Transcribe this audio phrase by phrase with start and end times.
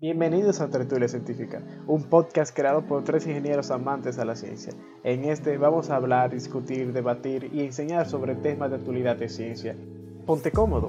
[0.00, 4.72] Bienvenidos a Tertulia Científica, un podcast creado por tres ingenieros amantes a la ciencia.
[5.04, 9.76] En este vamos a hablar, discutir, debatir y enseñar sobre temas de actualidad de ciencia.
[10.24, 10.86] Ponte cómodo,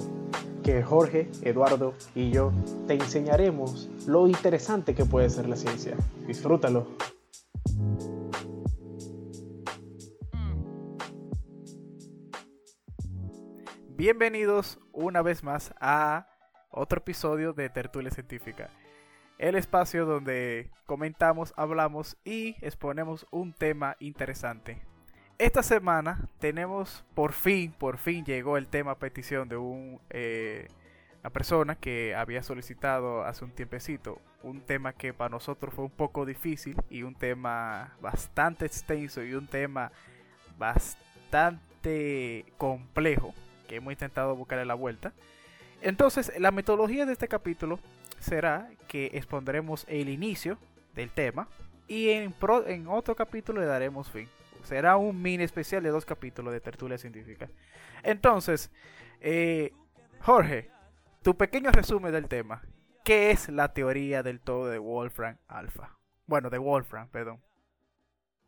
[0.64, 2.52] que Jorge, Eduardo y yo
[2.86, 5.94] te enseñaremos lo interesante que puede ser la ciencia.
[6.26, 6.86] Disfrútalo.
[13.94, 16.28] Bienvenidos una vez más a
[16.70, 18.70] otro episodio de Tertulia Científica
[19.42, 24.80] el espacio donde comentamos, hablamos y exponemos un tema interesante.
[25.36, 29.56] Esta semana tenemos, por fin, por fin llegó el tema petición de
[30.10, 30.68] eh,
[31.20, 35.90] una persona que había solicitado hace un tiempecito un tema que para nosotros fue un
[35.90, 39.90] poco difícil y un tema bastante extenso y un tema
[40.56, 43.34] bastante complejo
[43.68, 45.12] que hemos intentado buscarle la vuelta.
[45.80, 47.80] Entonces, la metodología de este capítulo
[48.22, 50.58] será que expondremos el inicio
[50.94, 51.48] del tema
[51.88, 52.34] y en,
[52.66, 54.28] en otro capítulo le daremos fin.
[54.64, 57.50] Será un mini especial de dos capítulos de tertulia científica.
[58.02, 58.70] Entonces,
[59.20, 59.72] eh,
[60.20, 60.70] Jorge,
[61.22, 62.62] tu pequeño resumen del tema.
[63.04, 65.98] ¿Qué es la teoría del todo de Wolfram Alpha?
[66.26, 67.42] Bueno, de Wolfram, perdón.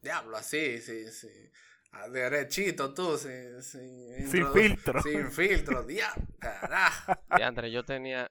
[0.01, 1.51] Diablo, así, sí, sí.
[1.93, 5.03] Ah, derechito tú, sin, sin, filtro.
[5.03, 7.13] Sin filtro, diablo, carajo.
[7.31, 8.31] André, yo tenía,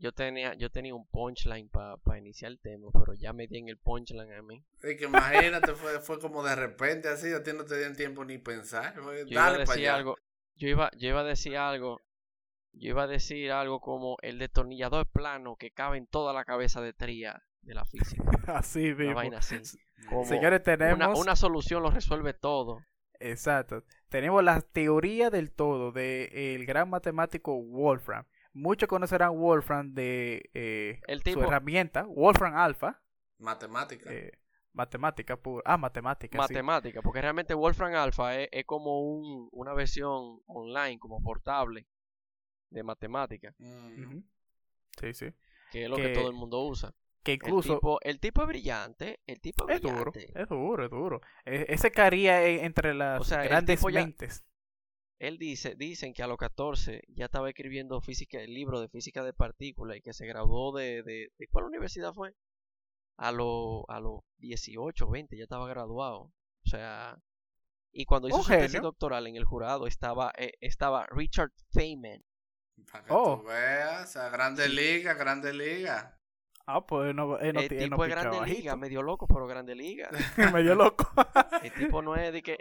[0.00, 3.68] yo tenía, yo tenía un punchline para iniciar el tema, pero ya me di en
[3.68, 4.64] el punchline a mí.
[4.82, 8.24] Es que imagínate, fue, fue como de repente así, a ti no te dieron tiempo
[8.24, 8.94] ni pensar.
[8.96, 10.16] yo iba a decir algo,
[10.56, 12.00] yo iba, yo iba a decir algo,
[12.72, 16.80] yo iba a decir algo como el destornillador plano que cabe en toda la cabeza
[16.80, 18.22] de Tría de la física.
[18.46, 19.14] así mismo.
[19.14, 19.60] vaina así.
[20.24, 20.96] Señores, tenemos...
[20.96, 22.82] Una, una solución lo resuelve todo.
[23.18, 23.84] Exacto.
[24.08, 28.24] Tenemos la teoría del todo del el gran matemático Wolfram.
[28.52, 31.00] Muchos conocerán Wolfram de eh,
[31.32, 33.00] su herramienta, Wolfram Alpha.
[33.38, 34.12] Matemática.
[34.12, 34.32] Eh,
[34.72, 35.62] matemática pura.
[35.64, 36.36] Ah, matemática.
[36.36, 41.86] Matemática, porque realmente Wolfram Alpha es, como un, una versión online, como portable
[42.70, 43.54] de matemática.
[43.58, 44.18] Mm.
[45.00, 45.32] Sí, sí.
[45.70, 46.92] Que es lo que, todo el mundo usa.
[47.22, 48.00] Que incluso.
[48.02, 49.20] El tipo, es brillante.
[49.26, 50.12] El tipo es, duro.
[50.14, 51.20] Es duro, es duro.
[51.44, 54.44] E, ese caería entre las grandes mentes
[55.20, 59.22] él dice, dicen que a los 14 ya estaba escribiendo física, el libro de física
[59.22, 62.34] de partículas y que se graduó de, de, de ¿cuál universidad fue?
[63.18, 66.32] A los a los 18, 20 ya estaba graduado.
[66.64, 67.18] O sea,
[67.92, 72.24] y cuando hizo su tesis doctoral en el jurado estaba eh, estaba Richard Feynman.
[72.90, 73.40] Para que oh.
[73.42, 76.18] tú veas, a Grande Liga, Grande Liga.
[76.66, 80.08] Ah, pues no, eh, no, el tipo es Grande Liga, medio loco, pero Grande Liga.
[80.54, 81.12] medio loco.
[81.62, 82.58] el tipo no es de que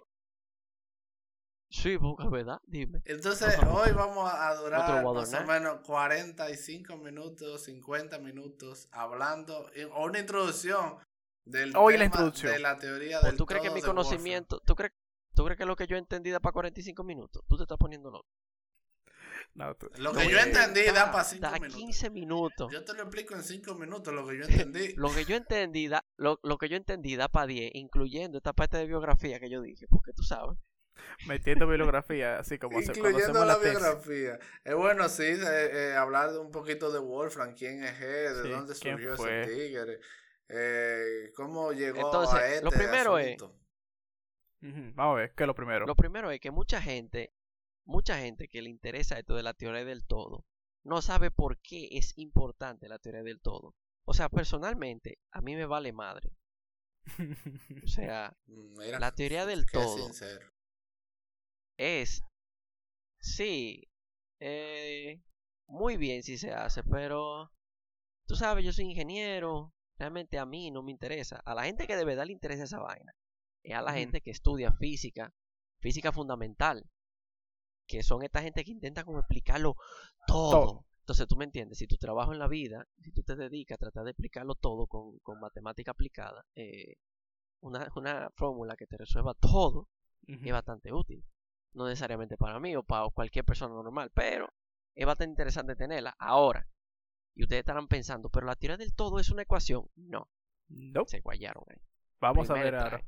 [1.69, 3.01] Sí, porque verdad, dime.
[3.05, 10.19] Entonces, hoy vamos a durar más o menos 45 minutos, 50 minutos hablando, o una
[10.19, 10.97] introducción
[11.45, 12.53] del hoy la introducción.
[12.53, 14.93] de la teoría del ¿Tú crees que mi conocimiento, ¿tú crees,
[15.33, 17.43] tú crees que lo que yo entendí da para 45 minutos?
[17.47, 18.27] Tú te estás poniendo loco.
[19.55, 21.75] No, lo que yo entendí da, para 5 minutos.
[21.75, 22.71] 15 minutos.
[22.71, 24.93] Yo te lo explico en 5 minutos, lo que yo entendí.
[24.95, 28.53] lo que yo entendí da, lo, lo que yo entendí da para 10, incluyendo esta
[28.53, 30.57] parte de biografía que yo dije, porque tú sabes
[31.27, 34.39] metiendo bibliografía, así como Incluyendo la, biografía.
[34.63, 38.75] Es bueno, sí, eh, hablar de un poquito de Wolfram, quién es él, de dónde
[38.75, 39.99] surgió ese tigre,
[40.49, 43.37] eh, cómo llegó a este lo primero es...
[44.61, 45.85] Vamos a ver, ¿qué es lo primero?
[45.85, 47.33] Lo primero es que mucha gente,
[47.85, 50.45] mucha gente que le interesa esto de la teoría del todo,
[50.83, 53.75] no sabe por qué es importante la teoría del todo.
[54.05, 56.31] O sea, personalmente, a mí me vale madre.
[57.83, 58.35] O sea,
[58.99, 60.09] la teoría del todo
[61.79, 62.25] es,
[63.19, 63.89] sí,
[64.41, 65.21] eh,
[65.67, 67.51] muy bien si se hace, pero
[68.27, 71.37] tú sabes, yo soy ingeniero, realmente a mí no me interesa.
[71.45, 73.13] A la gente que de verdad le interesa esa vaina,
[73.63, 75.33] es a la gente que estudia física,
[75.79, 76.85] física fundamental,
[77.87, 79.77] que son esta gente que intenta como explicarlo
[80.27, 80.85] todo.
[80.99, 83.79] Entonces tú me entiendes, si tu trabajo en la vida, si tú te dedicas a
[83.79, 86.95] tratar de explicarlo todo con, con matemática aplicada, eh,
[87.61, 89.87] una, una fórmula que te resuelva todo
[90.27, 91.23] es bastante útil
[91.73, 94.51] no necesariamente para mí o para cualquier persona normal, pero
[94.95, 96.15] es bastante interesante tenerla.
[96.19, 96.67] Ahora,
[97.35, 99.89] y ustedes estarán pensando, pero la teoría del todo es una ecuación.
[99.95, 100.29] No.
[100.67, 101.05] No.
[101.05, 101.81] Se guayaron ahí.
[102.19, 103.01] Vamos a ver ahora.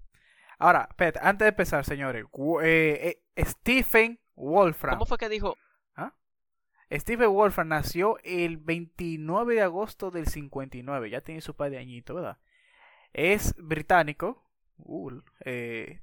[0.57, 0.89] Ahora,
[1.21, 2.25] antes de empezar, señores,
[2.63, 4.95] eh, eh, Stephen Wolfram.
[4.95, 5.57] ¿Cómo fue que dijo?
[5.95, 6.13] ¿Ah?
[6.91, 11.09] Stephen Wolfram nació el 29 de agosto del 59.
[11.09, 12.37] Ya tiene su par de añitos, ¿verdad?
[13.11, 14.43] Es británico.
[14.77, 15.99] Uh, eh,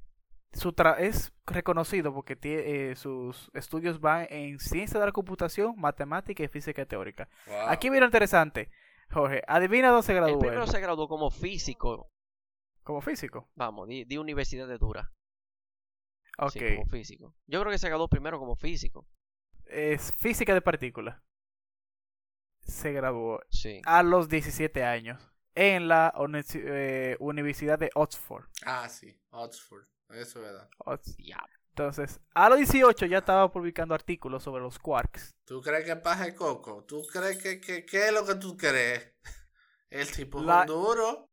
[0.52, 6.48] su es reconocido porque eh, sus estudios van en ciencia de la computación, matemática y
[6.48, 7.28] física teórica.
[7.66, 8.70] Aquí viene interesante.
[9.10, 10.34] Jorge, adivina dónde se graduó.
[10.34, 12.10] El primero se graduó como físico.
[12.82, 13.50] ¿Como físico?
[13.54, 15.12] Vamos, de, Universidad de Dura.
[16.38, 16.56] Ok.
[16.76, 17.34] como físico.
[17.46, 19.06] Yo creo que se graduó primero como físico.
[19.66, 21.20] Es física de partículas.
[22.60, 23.80] Se graduó sí.
[23.84, 25.20] a los 17 años
[25.54, 26.14] en la
[26.54, 28.44] eh, Universidad de Oxford.
[28.64, 29.86] Ah, sí, Oxford.
[30.10, 30.70] Eso es verdad.
[31.70, 35.37] Entonces, a los 18 ya estaba publicando artículos sobre los quarks.
[35.44, 36.84] ¿Tú crees que paja coco?
[36.84, 39.12] ¿Tú crees que, qué es lo que tú crees?
[39.90, 40.64] El tipo la...
[40.64, 41.31] duro.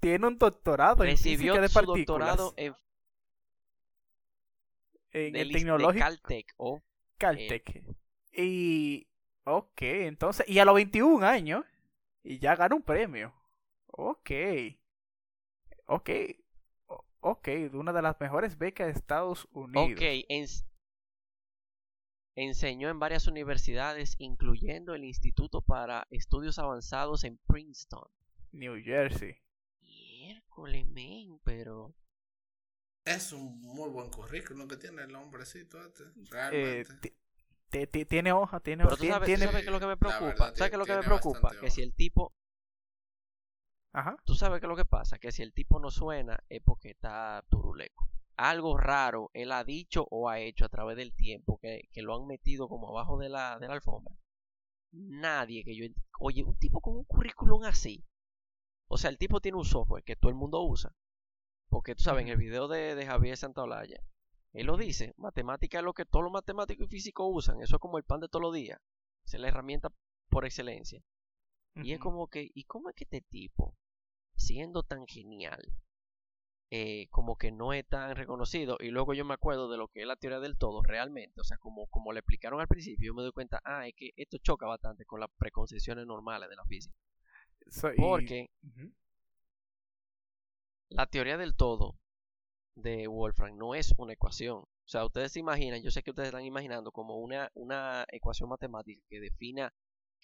[0.00, 2.36] Tiene un doctorado en física de partículas.
[2.36, 2.74] doctorado en,
[5.12, 6.04] en el tecnológico.
[6.04, 6.82] Caltech o
[7.16, 7.84] Caltech.
[8.32, 9.06] Y
[9.44, 11.64] ok, entonces, y a los 21 años
[12.22, 13.32] y ya gana un premio.
[13.86, 14.30] Ok.
[15.86, 16.10] Ok.
[17.26, 19.98] Ok, una de las mejores becas de Estados Unidos.
[19.98, 20.02] Ok,
[22.34, 28.06] enseñó en varias universidades, incluyendo el Instituto para Estudios Avanzados en Princeton.
[28.52, 29.38] New Jersey.
[29.80, 31.94] Miércoles, men, pero...
[33.06, 37.16] Es un muy buen currículum que tiene el hombrecito este, realmente.
[37.72, 38.96] Eh, tiene hoja, tiene hoja.
[38.96, 40.54] Pero tú sabes, qué es lo que me preocupa?
[40.54, 41.52] ¿Sabes qué es lo que me preocupa?
[41.58, 42.34] Que si el tipo
[43.94, 44.16] Ajá.
[44.24, 46.90] Tú sabes qué es lo que pasa, que si el tipo no suena es porque
[46.90, 48.08] está turuleco.
[48.36, 52.26] Algo raro él ha dicho o ha hecho a través del tiempo que, lo han
[52.26, 54.16] metido como abajo de la, de la alfombra.
[54.90, 55.86] Nadie que yo...
[56.18, 58.04] Oye, un tipo con un currículum así.
[58.88, 60.92] O sea, el tipo tiene un software que todo el mundo usa.
[61.68, 64.02] Porque tú sabes, en el video de, de Javier Santaolalla,
[64.54, 67.60] él lo dice, matemática es lo que todos los matemáticos y físicos usan.
[67.62, 68.80] Eso es como el pan de todos los días.
[69.24, 69.92] es la herramienta
[70.30, 71.00] por excelencia.
[71.76, 73.76] Y es como que, ¿y cómo es que este tipo
[74.36, 75.60] siendo tan genial,
[76.70, 78.78] eh, como que no es tan reconocido.
[78.80, 81.40] Y luego yo me acuerdo de lo que es la teoría del todo realmente.
[81.40, 84.12] O sea, como, como le explicaron al principio, yo me doy cuenta, ah, es que
[84.16, 86.96] esto choca bastante con las preconcepciones normales de la física.
[87.96, 88.50] Porque
[90.88, 91.96] la teoría del todo
[92.74, 94.58] de Wolfram no es una ecuación.
[94.58, 98.48] O sea, ustedes se imaginan, yo sé que ustedes están imaginando como una, una ecuación
[98.48, 99.72] matemática que defina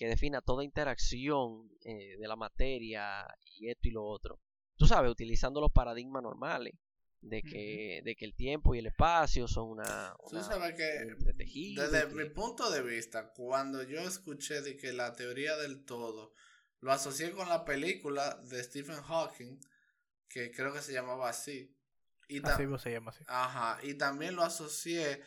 [0.00, 4.40] que defina toda interacción eh, de la materia y esto y lo otro.
[4.76, 6.72] Tú sabes, utilizando los paradigmas normales
[7.20, 10.16] de que, de que el tiempo y el espacio son una...
[10.30, 11.04] Tú sabes que
[11.74, 16.32] desde mi punto de vista, cuando yo escuché de que la teoría del todo
[16.78, 19.60] lo asocié con la película de Stephen Hawking,
[20.30, 21.76] que creo que se llamaba así.
[22.26, 23.22] Y así se llama así.
[23.26, 25.20] Ajá, y también lo asocié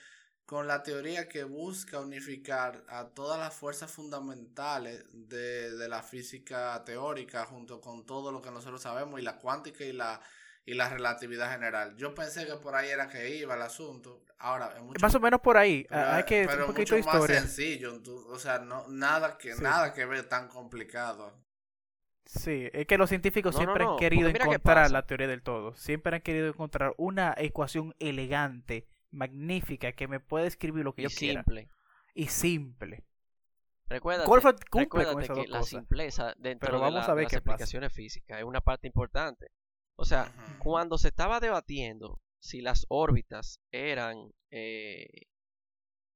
[0.45, 7.45] con la teoría que busca unificar a todas las fuerzas fundamentales de, la física teórica
[7.45, 10.21] junto con todo lo que nosotros sabemos y la cuántica y la
[10.65, 11.95] y la relatividad general.
[11.97, 14.23] Yo pensé que por ahí era que iba el asunto.
[14.39, 15.85] Ahora, es más o menos por ahí.
[15.89, 20.05] Hay que pero un poquito mucho más sencillo, o sea, no nada que nada que
[20.05, 21.33] ver tan complicado.
[22.25, 25.75] Sí, es que los científicos siempre han querido encontrar la teoría del todo.
[25.75, 31.09] Siempre han querido encontrar una ecuación elegante magnífica que me puede escribir lo que yo
[31.09, 31.43] simple.
[31.43, 31.77] quiera.
[32.13, 33.05] Y simple.
[33.87, 34.29] Recuérdate,
[34.69, 39.51] que la simpleza dentro de, las aplicaciones físicas es una parte importante.
[39.95, 45.27] O sea, cuando se estaba debatiendo si las órbitas eran, eh,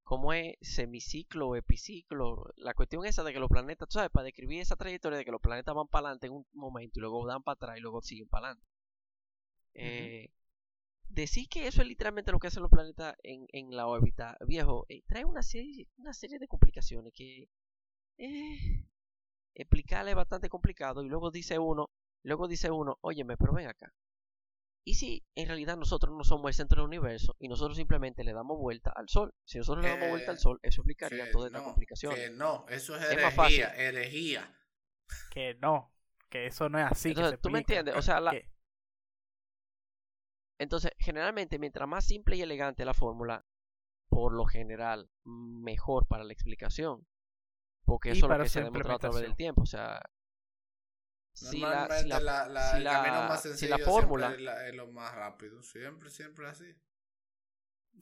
[0.03, 4.25] como es semiciclo o epiciclo, la cuestión esa de que los planetas, tú sabes, para
[4.25, 7.27] describir esa trayectoria de que los planetas van para adelante en un momento y luego
[7.27, 8.67] dan para atrás y luego siguen para adelante.
[9.75, 10.31] eh,
[11.09, 14.85] decir que eso es literalmente lo que hacen los planetas en, en la órbita, viejo,
[14.89, 17.49] eh, trae una serie, una serie de complicaciones que
[18.17, 18.85] eh,
[19.53, 21.89] explicarle es bastante complicado y luego dice uno,
[22.23, 23.93] luego dice uno, óyeme, pero ven acá.
[24.83, 28.31] ¿Y si en realidad nosotros no somos el centro del universo y nosotros simplemente le
[28.31, 29.33] damos vuelta al Sol?
[29.43, 32.15] Si nosotros le damos vuelta al Sol, eso explicaría toda esta complicación.
[32.15, 34.57] Que no, eso es herejía, herejía.
[35.29, 35.93] Que no,
[36.29, 37.09] que eso no es así.
[37.09, 37.97] Entonces, ¿tú me entiendes?
[37.97, 38.31] O sea, la,
[40.59, 43.45] entonces, generalmente, mientras más simple y elegante la fórmula,
[44.09, 47.05] por lo general, mejor para la explicación.
[47.85, 49.61] Porque eso es lo que se ha demostrado a través del tiempo.
[49.61, 50.01] O sea,
[51.31, 52.19] si la, si la,
[52.73, 54.33] si la, si la fórmula
[54.67, 55.61] es, lo más rápido.
[55.61, 56.75] Siempre, siempre así.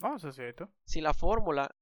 [0.02, 0.72] No, eso es cierto.
[0.86, 1.76] Si la fórmula,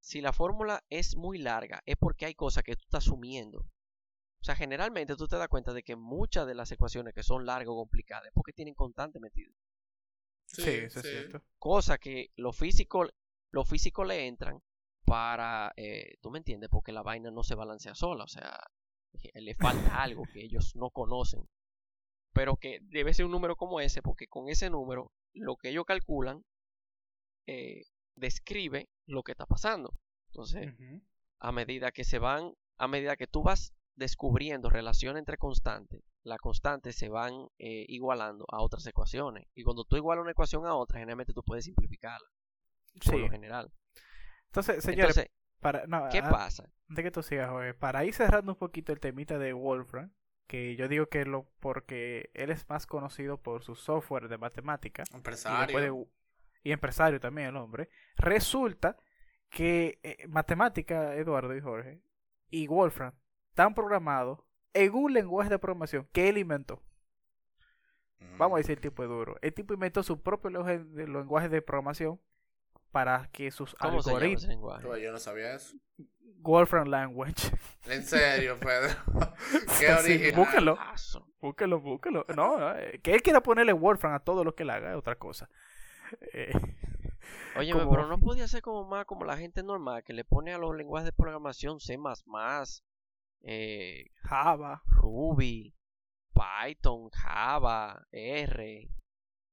[0.00, 3.60] si la fórmula es muy larga, es porque hay cosas que tú estás asumiendo.
[3.60, 7.46] O sea, generalmente tú te das cuenta de que muchas de las ecuaciones que son
[7.46, 9.54] largas o complicadas es porque tienen constante metido.
[10.52, 11.42] Sí, eso es cierto.
[11.58, 13.10] Cosa que los físicos,
[13.50, 14.60] los físicos le entran
[15.04, 18.58] para, eh, tú me entiendes, porque la vaina no se balancea sola, o sea,
[19.34, 21.48] le falta algo que ellos no conocen.
[22.32, 25.84] Pero que debe ser un número como ese, porque con ese número, lo que ellos
[25.84, 26.44] calculan
[27.46, 27.82] eh,
[28.14, 29.92] describe lo que está pasando.
[30.28, 30.72] Entonces,
[31.40, 36.38] a medida que se van, a medida que tú vas descubriendo relación entre constantes, las
[36.38, 39.46] constantes se van eh, igualando a otras ecuaciones.
[39.54, 42.26] Y cuando tú igualas una ecuación a otra, generalmente tú puedes simplificarla.
[43.04, 43.20] Por Sí.
[43.20, 43.70] lo general.
[44.46, 46.72] Entonces, señores, Entonces, para, no, ¿qué ah, pasa?
[46.88, 50.12] antes que tú sigas, Jorge, para ir cerrando un poquito el temita de Wolfram,
[50.48, 55.04] que yo digo que lo porque él es más conocido por su software de matemática
[55.12, 55.78] y, Empresario.
[55.80, 56.06] de-
[56.64, 58.96] y empresario también el hombre, resulta
[59.50, 62.02] que eh, matemática, Eduardo y Jorge,
[62.50, 63.12] y Wolfram
[63.50, 64.38] están programados
[64.72, 66.82] en un lenguaje de programación que él inventó.
[68.38, 69.36] Vamos a decir el tipo de duro.
[69.42, 72.20] El tipo inventó su propio lenguaje de, programación
[72.90, 74.48] para que sus ¿Cómo se llama ese algoritmos...
[74.48, 75.02] lenguaje?
[75.02, 75.76] Yo no sabía eso.
[76.38, 77.50] Wolfram Language.
[77.86, 78.94] En serio, Pedro.
[79.68, 80.32] Sí, Qué original.
[80.36, 80.76] búsquenlo.
[80.76, 81.26] Paso.
[81.40, 82.24] Búsquelo, búsquelo.
[82.36, 85.16] No, eh, que él quiera ponerle Wolfram a todo lo que él haga es otra
[85.16, 85.48] cosa.
[86.32, 86.52] Eh,
[87.56, 90.52] Oye, Como- pero no podía ser como más como la gente normal que le pone
[90.52, 91.98] a los lenguajes de programación C++,
[93.42, 94.82] eh, Java.
[94.86, 95.74] Ruby,
[96.32, 98.88] Python, Java, R.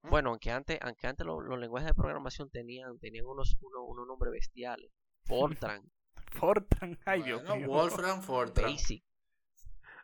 [0.04, 0.10] Mm.
[0.10, 4.08] Bueno, aunque antes, aunque antes lo- los, lenguajes de programación tenían, tenían unos, unos, unos
[4.08, 4.92] nombres bestiales.
[5.26, 5.90] Fortran,
[6.40, 6.98] Fortran.
[7.06, 7.68] Ay, Dios Bueno, mío.
[7.68, 8.72] Wolfram Fortran.
[8.72, 9.04] Basic.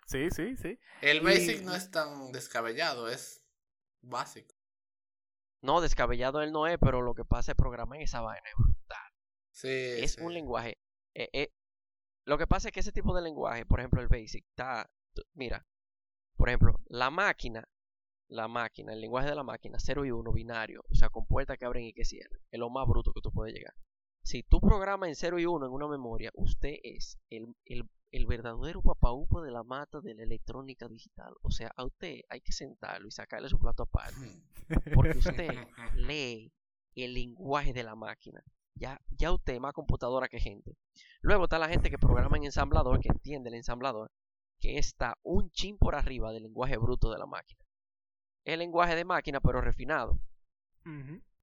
[0.06, 0.78] Sí, sí, sí.
[1.02, 3.46] El Y- Basic no es tan descabellado, es
[4.02, 4.54] básico.
[5.62, 8.46] No, descabellado él no es, pero lo que pasa es programar esa vaina.
[8.50, 9.12] es brutal.
[9.52, 10.22] Sí, es sí.
[10.22, 10.78] un lenguaje.
[11.14, 11.54] eh, eh,
[12.26, 14.90] lo que pasa es que ese tipo de lenguaje, por ejemplo el BASIC, está,
[15.34, 15.66] mira,
[16.36, 17.68] por ejemplo, la máquina,
[18.28, 21.58] la máquina, el lenguaje de la máquina, 0 y 1, binario, o sea, con puertas
[21.58, 23.74] que abren y que cierran, es lo más bruto que tú puedes llegar.
[24.24, 28.26] Si tú programas en 0 y 1 en una memoria, usted es el, el, el
[28.26, 31.34] verdadero papaupo de la mata de la electrónica digital.
[31.42, 34.42] O sea, a usted hay que sentarlo y sacarle su plato aparte.
[34.96, 35.50] Porque usted
[35.96, 36.54] lee
[36.96, 38.42] el lenguaje de la máquina.
[38.76, 40.76] Ya, ya usted es más computadora que gente.
[41.22, 44.12] Luego está la gente que programa en ensamblador, que entiende el ensamblador,
[44.60, 47.60] que está un chin por arriba del lenguaje bruto de la máquina.
[48.46, 50.20] El lenguaje de máquina, pero refinado.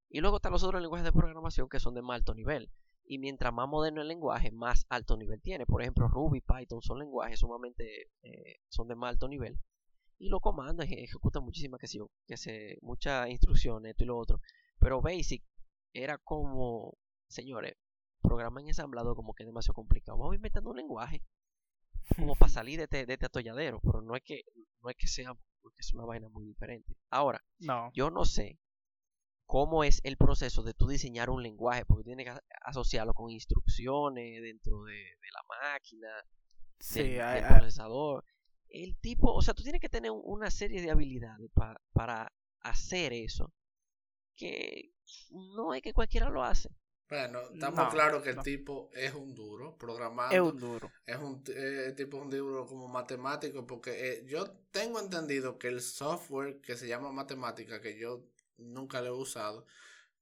[0.09, 2.69] Y luego están los otros lenguajes de programación que son de más alto nivel.
[3.05, 5.65] Y mientras más moderno el lenguaje, más alto nivel tiene.
[5.65, 9.57] Por ejemplo, Ruby, Python son lenguajes sumamente, eh, son de más alto nivel.
[10.19, 11.87] Y los comandos eje- ejecutan muchísimas que,
[12.27, 14.39] que se, muchas instrucciones, esto y lo otro.
[14.79, 15.43] Pero Basic
[15.93, 16.95] era como,
[17.31, 17.75] señores,
[18.21, 20.17] programa en ensamblado como que es demasiado complicado.
[20.17, 21.23] Vamos inventando un lenguaje
[22.15, 23.79] como para salir de este, de este atolladero.
[23.81, 24.43] Pero no es que,
[24.81, 26.95] no es que sea, porque es una vaina muy diferente.
[27.09, 27.91] Ahora, No.
[27.93, 28.59] yo no sé
[29.45, 34.41] cómo es el proceso de tú diseñar un lenguaje, porque tienes que asociarlo con instrucciones
[34.41, 36.07] dentro de, de la máquina,
[36.79, 38.23] Sí, del, procesador.
[38.69, 42.31] El tipo, o sea, tú tienes que tener un- una serie de habilidades pa- para
[42.61, 43.53] hacer eso,
[44.37, 44.91] que
[45.55, 46.69] no es que cualquiera lo hace.
[47.11, 48.41] Bueno, estamos No, claros que el no.
[48.43, 50.33] tipo es un duro programando.
[50.33, 50.91] es un duro.
[51.05, 55.81] Es un eh, tipo un duro como matemático porque eh, yo tengo entendido que el
[55.81, 58.23] software que se llama matemática, que yo
[58.57, 59.65] nunca lo he usado,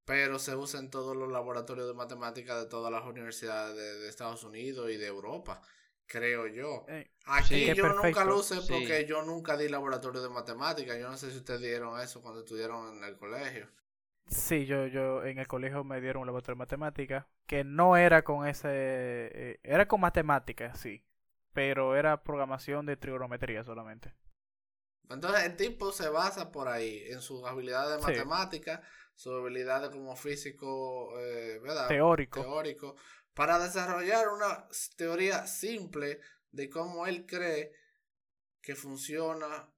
[0.05, 4.09] pero se usa en todos los laboratorios de matemática de todas las universidades de, de
[4.09, 5.61] Estados Unidos y de Europa,
[6.07, 6.85] creo yo.
[6.89, 7.75] Eh, Aquí Sí.
[7.75, 8.67] yo nunca lo usé Sí.
[8.71, 10.97] porque yo nunca di laboratorio de matemática.
[10.97, 13.69] Yo no sé si ustedes dieron eso cuando estudiaron en el colegio.
[14.29, 18.23] Sí, yo, yo en el colegio me dieron un laboratorio de matemática que no era
[18.23, 21.03] con ese, eh, era con matemática, sí,
[21.53, 24.13] pero era programación de trigonometría solamente.
[25.09, 28.03] Entonces el tipo se basa por ahí, en sus habilidades de Sí.
[28.03, 28.81] matemática,
[29.15, 31.87] sus habilidades como físico, eh, ¿verdad?
[31.87, 32.41] Teórico.
[32.41, 32.95] Teórico,
[33.33, 36.19] para desarrollar una teoría simple
[36.51, 37.71] de cómo él cree
[38.61, 39.69] que funciona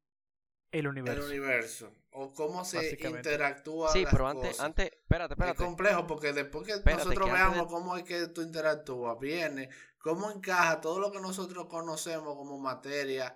[0.72, 1.93] El el universo.
[2.13, 4.65] O cómo se interactúan Sí, las pero antes, cosas.
[4.65, 5.63] antes, espérate, Es espérate.
[5.63, 9.70] complejo porque después que Espérate, nosotros que veamos de- cómo es que tú interactúas, viene,
[10.00, 13.36] cómo encaja todo lo que nosotros conocemos como materia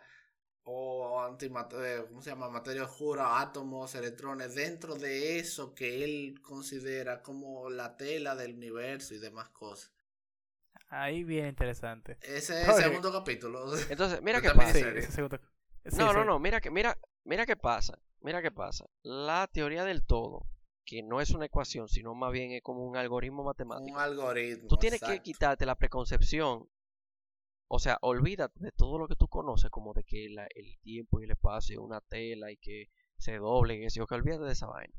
[0.67, 2.49] o antimateria, ¿cómo se llama?
[2.49, 9.13] Materia oscura, átomos, electrones, dentro de eso que él considera como la tela del universo
[9.13, 9.91] y demás cosas.
[10.89, 12.17] Ahí bien interesante.
[12.21, 13.65] Ese es el segundo capítulo.
[13.89, 14.73] Entonces, mira qué pasa.
[14.73, 14.99] Sí, miniserie.
[14.99, 15.39] ese segundo-
[15.85, 16.25] sí, no, no, sí.
[16.25, 18.85] no, mira que, mira, mira qué pasa, mira qué pasa.
[19.03, 20.47] La teoría del todo,
[20.85, 23.95] que no es una ecuación, sino más bien es como un algoritmo matemático.
[23.95, 24.67] Un algoritmo.
[24.67, 26.67] Tú tienes que quitarte la preconcepción.
[27.67, 31.19] O sea, olvídate de todo lo que tú conoces, como de que la- el tiempo
[31.19, 34.51] y el espacio es una tela y que se doble y eso, que olvídate de
[34.51, 34.93] esa vaina.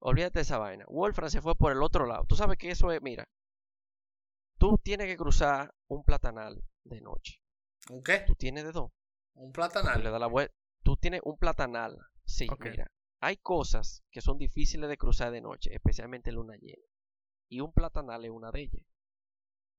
[0.00, 0.84] Olvídate de esa vaina.
[0.88, 2.24] Wolfram se fue por el otro lado.
[2.28, 3.26] Tú sabes que eso es, mira,
[4.58, 7.40] tú tienes que cruzar un platanal de noche.
[7.90, 8.18] ¿Un qué?
[8.26, 8.90] Tú tienes de dos.
[9.34, 10.02] Un Tú le platanal.
[10.02, 10.54] das la vuelta.
[10.84, 11.96] Tú tienes un platanal.
[12.24, 12.90] Sí, mira.
[13.20, 16.82] Hay cosas que son difíciles de cruzar de noche, especialmente en luna llena.
[17.48, 18.86] Y un platanal es una de ellas.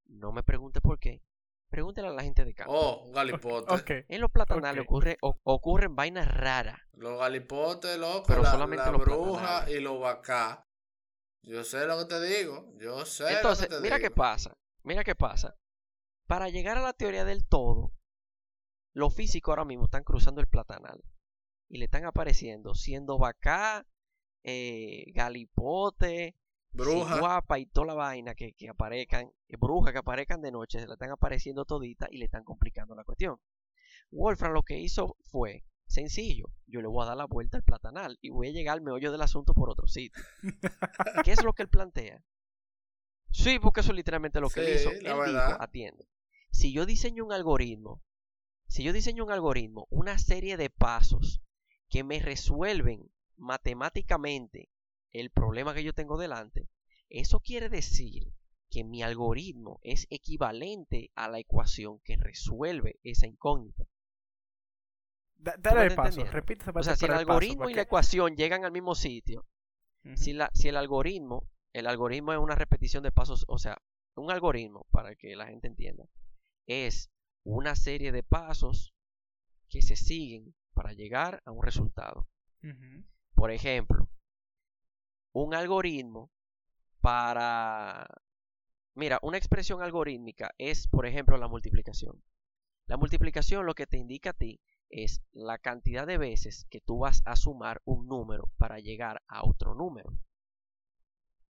[0.05, 1.21] No me pregunte por qué,
[1.69, 2.71] Pregúntale a la gente de campo.
[2.71, 4.05] Oh, un galipote.
[4.07, 4.87] En los platanales ok.
[4.91, 6.79] ocurre, o- ocurren vainas raras.
[6.91, 9.75] Los galipotes, loco, Pero la, solamente la los bruja platanales.
[9.75, 10.67] y los vacá.
[11.41, 12.71] Yo sé lo que te digo.
[12.77, 14.55] Yo sé Entonces, lo que te mira qué pasa.
[14.83, 15.55] Mira qué pasa.
[16.27, 17.91] Para llegar a la teoría del todo,
[18.93, 21.03] los físicos ahora mismo están cruzando el platanal
[21.73, 23.83] y le están apareciendo siendo vacá,
[24.43, 26.37] eh, galipote,
[26.71, 27.19] Bruja.
[27.19, 30.85] guapa y toda la vaina que, que aparezcan, eh, brujas que aparezcan de noche, se
[30.85, 33.39] le están apareciendo todita y le están complicando la cuestión.
[34.11, 38.19] Wolfram lo que hizo fue sencillo, yo le voy a dar la vuelta al platanal
[38.21, 40.23] y voy a llegar al meollo del asunto por otro sitio.
[41.25, 42.23] ¿Qué es lo que él plantea?
[43.31, 44.91] Sí, porque eso es literalmente lo que él hizo.
[44.91, 45.57] Él dijo, verdad.
[45.59, 46.07] atiende,
[46.51, 48.03] si yo diseño un algoritmo,
[48.67, 51.41] si yo diseño un algoritmo, una serie de pasos
[51.93, 54.71] que me resuelven matemáticamente
[55.11, 56.67] el problema que yo tengo delante,
[57.07, 58.33] eso quiere decir
[58.71, 63.83] que mi algoritmo es equivalente a la ecuación que resuelve esa incógnita.
[65.37, 68.35] Da- ¿Tú dale el paso, repite O sea, si el paso, algoritmo y la ecuación
[68.35, 69.45] llegan al mismo sitio,
[70.15, 73.77] si, la, si el algoritmo, el algoritmo es una repetición de pasos, o sea,
[74.15, 76.09] un algoritmo, para que la gente entienda,
[76.65, 77.11] es
[77.43, 78.95] una serie de pasos
[79.69, 82.27] que se siguen para llegar a un resultado.
[83.35, 84.09] Por ejemplo,
[85.33, 86.31] un algoritmo
[87.01, 88.07] para...
[88.95, 92.23] Mira, una expresión algorítmica es, por ejemplo, la multiplicación.
[92.85, 96.99] La multiplicación lo que te indica a ti es la cantidad de veces que tú
[96.99, 100.15] vas a sumar un número para llegar a otro número.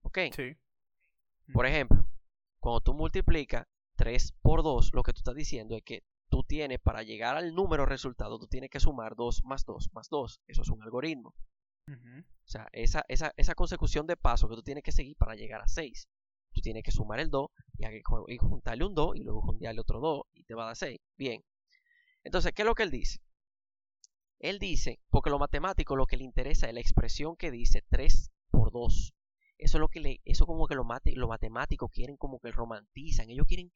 [0.03, 0.19] ¿Ok?
[0.33, 0.57] Sí.
[1.51, 2.07] Por ejemplo,
[2.59, 6.79] cuando tú multiplicas 3 por 2, lo que tú estás diciendo es que tú tienes,
[6.79, 10.41] para llegar al número resultado, tú tienes que sumar 2 más 2 más 2.
[10.47, 11.35] Eso es un algoritmo.
[11.87, 12.21] Ujú.
[12.21, 15.61] O sea, esa, esa, esa consecución de pasos que tú tienes que seguir para llegar
[15.61, 16.07] a 6.
[16.51, 19.99] Tú tienes que sumar el 2 y, y juntarle un 2 y luego juntarle otro
[19.99, 20.99] 2 y te va a dar 6.
[21.17, 21.43] Bien.
[22.23, 23.19] Entonces, ¿qué es lo que él dice?
[24.39, 28.31] Él dice, porque lo matemático lo que le interesa es la expresión que dice 3
[28.49, 29.13] por 2.
[29.59, 32.51] Eso es lo que le, eso como que lo, mate, lo matemático quieren como que
[32.51, 33.29] romantizan.
[33.29, 33.71] Ellos quieren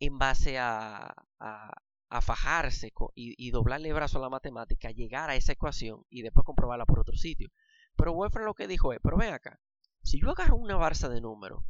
[0.00, 6.04] en base a, a, fajarse y, doblarle brazo a la matemática, llegar a esa ecuación
[6.08, 7.48] y después comprobarla por otro sitio.
[7.96, 9.60] Pero Wolfram lo que dijo es, pero ven acá,
[10.02, 11.64] si yo agarro una barza de números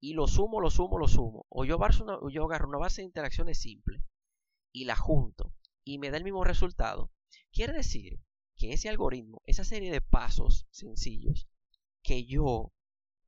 [0.00, 3.06] y lo sumo, lo sumo, lo sumo, o yo, o yo agarro una base de
[3.06, 4.02] interacciones simple
[4.72, 5.52] y la junto
[5.84, 7.12] y me da el mismo resultado,
[7.52, 8.20] quiere decir
[8.56, 11.48] que ese algoritmo, esa serie de pasos sencillos
[12.02, 12.72] que yo,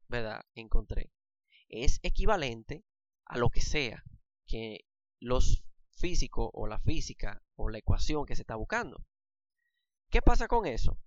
[0.09, 1.11] ¿verdad?, encontré,
[1.69, 2.85] es equivalente
[3.25, 4.05] a lo que sea
[4.53, 4.85] que
[5.19, 9.03] los físicos o la física o la ecuación que se está buscando.
[10.11, 10.99] ¿Qué pasa con eso?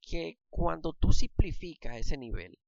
[0.00, 2.58] Que cuando tú simplificas ese nivel,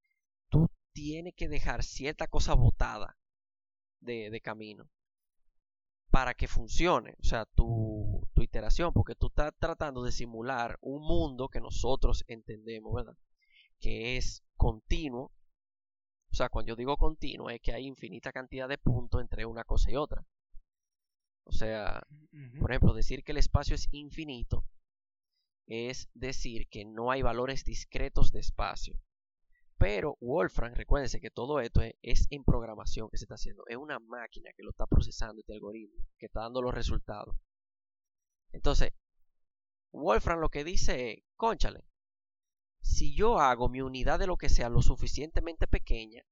[0.51, 3.19] tú tienes que dejar cierta cosa botada
[3.99, 4.89] de, de camino
[6.13, 11.03] para que funcione, o sea, tu, tu iteración, porque tú estás tratando de simular un
[11.03, 13.17] mundo que nosotros entendemos, ¿verdad?
[13.81, 15.33] Que es continuo.
[16.35, 19.63] O sea, cuando yo digo continuo es que hay infinita cantidad de puntos entre una
[19.63, 20.27] cosa y otra.
[21.45, 22.03] O sea,
[22.59, 24.67] por ejemplo, decir que el espacio es infinito
[25.69, 28.99] es decir que no hay valores discretos de espacio.
[29.79, 33.63] Pero Wolfram, recuérdense que todo esto es, es en programación que se está haciendo.
[33.69, 37.37] Es una máquina que lo está procesando este algoritmo, que está dando los resultados.
[38.51, 38.91] Entonces,
[39.93, 41.85] Wolfram lo que dice es, conchale,
[42.85, 46.23] si yo hago mi unidad de lo que sea lo suficientemente pequeña,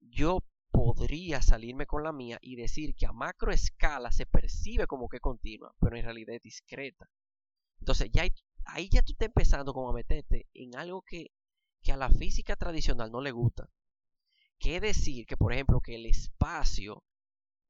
[0.00, 5.08] yo podría salirme con la mía y decir que a macro escala se percibe como
[5.08, 7.08] que continua, pero en realidad es discreta.
[7.80, 8.24] Entonces, ya
[8.66, 11.30] ahí ya tú estás empezando como a meterte en algo que,
[11.82, 13.68] que a la física tradicional no le gusta.
[14.60, 17.02] Es decir que, por ejemplo, que el espacio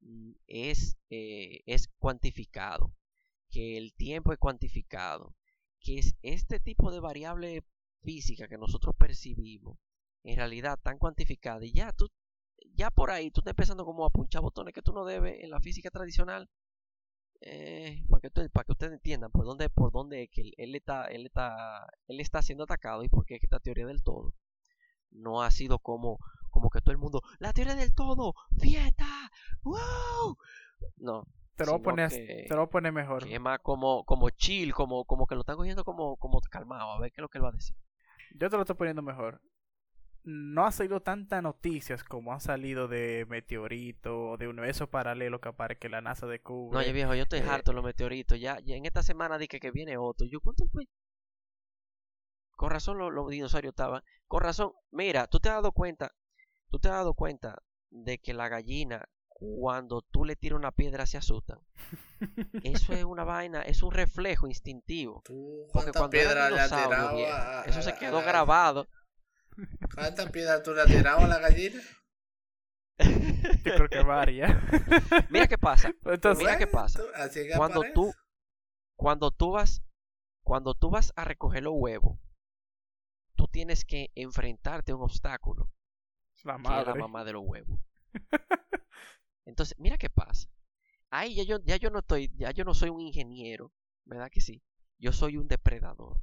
[0.01, 2.93] mm, es, eh, es cuantificado,
[3.51, 5.37] que el tiempo es cuantificado,
[5.81, 7.65] que es este tipo de variable
[8.07, 9.77] física que nosotros percibimos,
[10.23, 12.07] en realidad tan cuantificada y ya tú,
[12.75, 15.51] ya por ahí tú estás empezando como a punchar botones que tú no debes en
[15.51, 16.49] la física tradicional
[17.41, 20.53] eh, para que ustedes para que ustedes entiendan por dónde por dónde es que él,
[20.57, 24.33] él está él está él está siendo atacado y por qué esta teoría del todo
[25.11, 26.19] no ha sido como
[26.51, 29.31] como que todo el mundo la teoría del todo fiesta
[29.63, 30.37] wow
[30.97, 31.25] no
[31.57, 33.27] Te lo poner, que- te lo poner mejor.
[33.29, 37.01] es más como como chill como como que lo están cogiendo como como calmado a
[37.01, 37.77] ver qué es lo que él va a decir
[38.39, 39.41] Yo te lo estoy poniendo mejor.
[40.25, 45.49] No ha salido tantas noticias como han salido de meteorito o de universo paralelo que
[45.49, 46.75] aparece que la NASA descubre.
[46.75, 49.39] no oye viejo yo estoy eh, harto de los meteoritos ya, ya en esta semana
[49.39, 50.89] dije que viene otro yo cuánto fue
[52.51, 56.13] con razón los, los dinosaurios estaban con razón mira tú te has dado cuenta
[56.71, 61.05] tú te has dado cuenta de que la gallina cuando tú le tiras una piedra
[61.05, 61.59] se asustan.
[62.65, 65.21] Eso es una vaina, es un reflejo instintivo.
[65.27, 67.99] ¿Tú Porque cuántas cuando era piedras le has dinosaurio, tirado viejo, a- eso se a
[67.99, 68.89] quedó grabado.
[69.95, 71.81] ¿Cuántas piedras tú le has tirado a la gallina?
[73.65, 74.63] Yo creo que varía.
[75.31, 75.93] Mira qué pasa.
[76.05, 77.01] Entonces, Mira qué pasa.
[77.01, 77.95] tú- así es que Cuando aparece.
[77.95, 78.15] tú,
[78.97, 79.83] cuando tú vas,
[80.43, 82.19] cuando tú vas a recoger los huevos,
[83.35, 85.71] tú tienes que enfrentarte a un obstáculo.
[86.45, 86.95] la que es la madre.
[87.01, 87.79] mamá de los huevos.
[89.47, 90.49] Entonces, mira qué pasa.
[91.11, 93.73] Ahí ya yo, ya yo no estoy, ya yo no soy un ingeniero,
[94.05, 94.63] ¿verdad que sí?
[94.99, 96.21] Yo soy un depredador.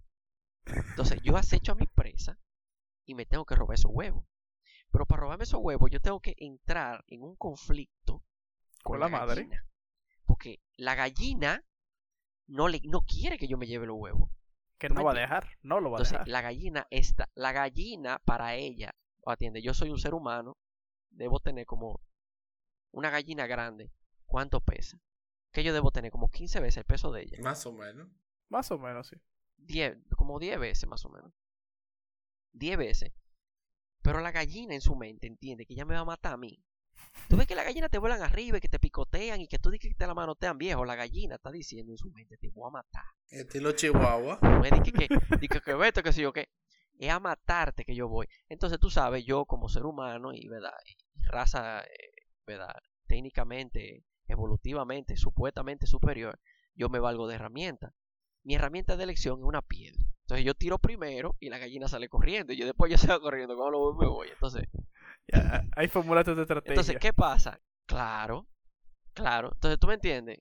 [0.65, 2.37] Entonces, yo acecho a mi presa
[3.05, 4.25] y me tengo que robar esos huevos.
[4.91, 8.23] Pero para robarme esos huevos, yo tengo que entrar en un conflicto
[8.83, 9.43] Con la madre.
[9.43, 9.65] gallina.
[10.25, 11.65] Porque la gallina
[12.47, 14.29] no, le, no quiere que yo me lleve los huevos.
[14.77, 15.47] Que ¿tú no va a dejar.
[15.61, 16.27] No lo va a dejar.
[16.27, 18.93] la gallina está, la gallina para ella,
[19.25, 20.57] atiende, yo soy un ser humano,
[21.09, 22.01] debo tener como
[22.93, 23.91] una gallina grande.
[24.25, 24.99] ¿Cuánto pesa?
[25.51, 27.37] Que yo debo tener como 15 veces el peso de ella.
[27.41, 28.07] Más o menos.
[28.49, 29.17] Más o menos, sí.
[29.57, 31.33] 10, como 10 veces más o menos.
[32.53, 33.11] 10 veces.
[34.01, 36.63] Pero la gallina en su mente entiende que ella me va a matar a mí.
[37.29, 39.71] Tú ves que las gallinas te vuelan arriba y que te picotean y que tú
[39.71, 40.85] dices que te la manotean viejo.
[40.85, 43.05] La gallina está diciendo en su mente, te voy a matar.
[43.27, 44.39] Estilo Chihuahua.
[44.41, 46.49] No es que, que, que, que vete, que yo qué.
[46.99, 48.27] Es a matarte que yo voy.
[48.47, 50.73] Entonces tú sabes, yo como ser humano y, ¿verdad?
[50.85, 52.12] y raza, eh,
[52.45, 52.75] ¿verdad?
[53.07, 56.39] Técnicamente, evolutivamente, supuestamente superior,
[56.75, 57.93] yo me valgo de herramienta.
[58.43, 60.01] Mi herramienta de elección es una piedra.
[60.23, 62.53] Entonces yo tiro primero y la gallina sale corriendo.
[62.53, 63.55] Y yo después yo salgo corriendo.
[63.55, 64.27] Cuando lo voy, me voy.
[64.29, 64.63] Entonces,
[65.27, 66.71] Ya, ahí formulaste tu estrategia.
[66.71, 67.59] entonces, ¿qué pasa?
[67.85, 68.47] Claro,
[69.13, 69.51] claro.
[69.53, 70.39] Entonces, ¿tú me entiendes?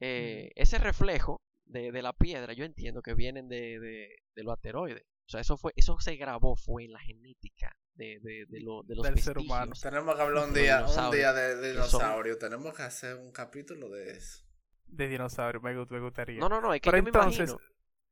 [0.00, 4.54] Eh, ese reflejo de, de la piedra, yo entiendo que vienen de, de, de los
[4.54, 5.04] asteroides.
[5.26, 8.82] O sea, eso fue, eso se grabó, fue en la genética de, de, de, lo-
[8.84, 9.70] de los Del ser humano.
[9.70, 9.80] vestigios.
[9.92, 12.38] Tenemos que hablar un día, un dinosaurios, día de, de que son- dinosaurio.
[12.38, 14.44] Tenemos que hacer un capítulo de eso.
[14.86, 16.38] De dinosaurio, me, me gustaría.
[16.38, 17.70] No, no, no, es que pero yo me entonces, imagino.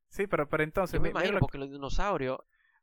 [0.09, 2.39] sí, pero, pero entonces, Yo me imagino lo, porque los dinosaurios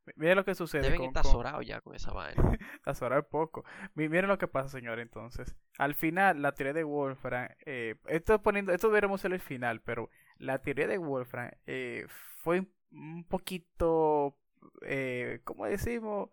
[0.06, 2.42] que- mira lo que sucede deben con, estar con- ya con esa vaina.
[2.86, 3.66] azorar poco.
[3.96, 5.58] Mi- Miren lo que pasa, señor, entonces.
[5.78, 10.10] Al final, la teoría de Wolfram, eh, esto poniendo, esto veremos en el final, pero
[10.38, 12.06] la teoría de Wolfram eh,
[12.38, 14.36] fue un poquito,
[14.84, 16.30] eh, ¿cómo decimos?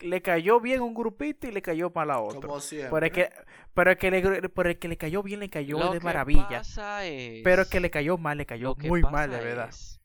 [0.00, 2.40] Le cayó bien un grupito y le cayó mal a otro.
[2.40, 2.90] Como siempre.
[2.90, 3.30] Pero el que,
[3.74, 6.48] pero el que le, pero el que le cayó bien, le cayó Lo de maravilla.
[6.48, 9.36] pasa es- Pero el que le cayó mal, le cayó Lo que muy mal, de
[9.38, 9.68] pasa verdad.
[9.70, 10.00] es-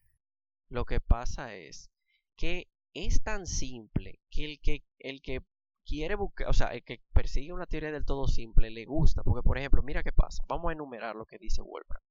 [0.69, 1.91] lo que pasa es
[2.35, 5.43] que es tan simple que el que el que
[5.85, 9.43] quiere buscar, o sea, el que persigue una teoría del todo simple le gusta, porque
[9.43, 10.43] por ejemplo, mira qué pasa.
[10.47, 12.01] Vamos a enumerar lo que dice Wolfram.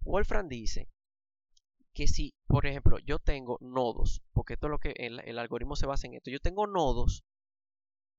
[0.00, 0.88] Wolfram dice
[1.94, 5.76] que si, por ejemplo, yo tengo nodos, porque esto es lo que el, el algoritmo
[5.76, 6.30] se basa en esto.
[6.30, 7.24] Yo tengo nodos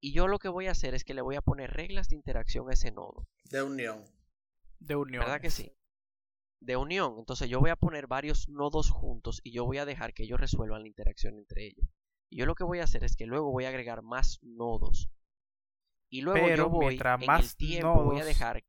[0.00, 2.16] y yo lo que voy a hacer es que le voy a poner reglas de
[2.16, 3.26] interacción a ese nodo.
[3.44, 4.04] De unión.
[4.78, 5.20] De unión.
[5.20, 5.72] ¿Verdad que sí?
[6.60, 7.16] De unión.
[7.18, 10.40] Entonces yo voy a poner varios nodos juntos y yo voy a dejar que ellos
[10.40, 11.88] resuelvan la interacción entre ellos.
[12.30, 15.10] Y yo lo que voy a hacer es que luego voy a agregar más nodos.
[16.08, 18.64] Y luego Pero yo voy mientras en más el tiempo voy a nodos dejar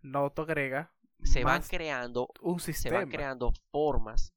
[0.00, 2.98] No te agrega se van creando un se sistema.
[2.98, 4.32] van creando formas.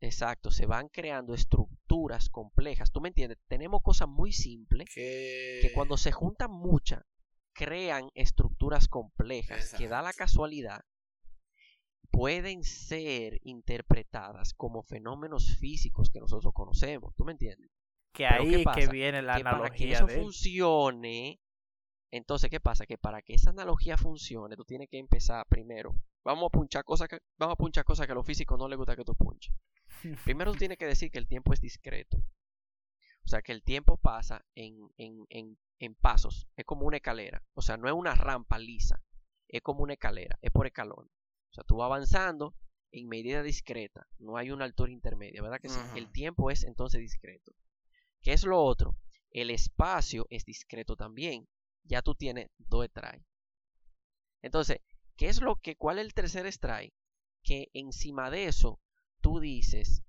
[0.00, 2.90] Exacto, se van creando estructuras complejas.
[2.92, 3.38] ¿Tú me entiendes?
[3.46, 7.02] Tenemos cosas muy simples Que, que cuando se juntan muchas
[7.54, 10.84] crean estructuras complejas que da la casualidad
[12.10, 17.70] pueden ser interpretadas como fenómenos físicos que nosotros conocemos, ¿tú me entiendes?
[18.14, 21.40] que ahí ¿qué es que viene la que para que eso de funcione,
[22.16, 22.86] entonces ¿qué pasa?
[22.86, 25.98] Que para que esa analogía funcione, tú tienes que empezar primero.
[26.24, 28.78] Vamos a punchar cosas que vamos a punchar cosas que a los físicos no les
[28.78, 29.54] gusta que tú punches.
[30.24, 32.18] Primero tú tienes que decir que el tiempo es discreto.
[33.24, 36.46] O sea, que el tiempo pasa en, en, en, en pasos.
[36.56, 37.42] Es como una escalera.
[37.54, 39.02] O sea, no es una rampa lisa.
[39.48, 40.38] Es como una escalera.
[40.42, 41.06] Es por escalón.
[41.50, 42.54] O sea, tú vas avanzando
[42.92, 44.06] en medida discreta.
[44.18, 45.80] No hay una altura intermedia, ¿verdad que sí?
[45.96, 47.52] El tiempo es entonces discreto.
[48.20, 48.96] ¿Qué es lo otro?
[49.30, 51.48] El espacio es discreto también.
[51.84, 53.24] Ya tú tienes dos strikes.
[54.42, 54.80] Entonces,
[55.16, 56.94] ¿qué es lo que, cuál es el tercer strike?
[57.42, 58.80] Que encima de eso,
[59.20, 60.02] tú dices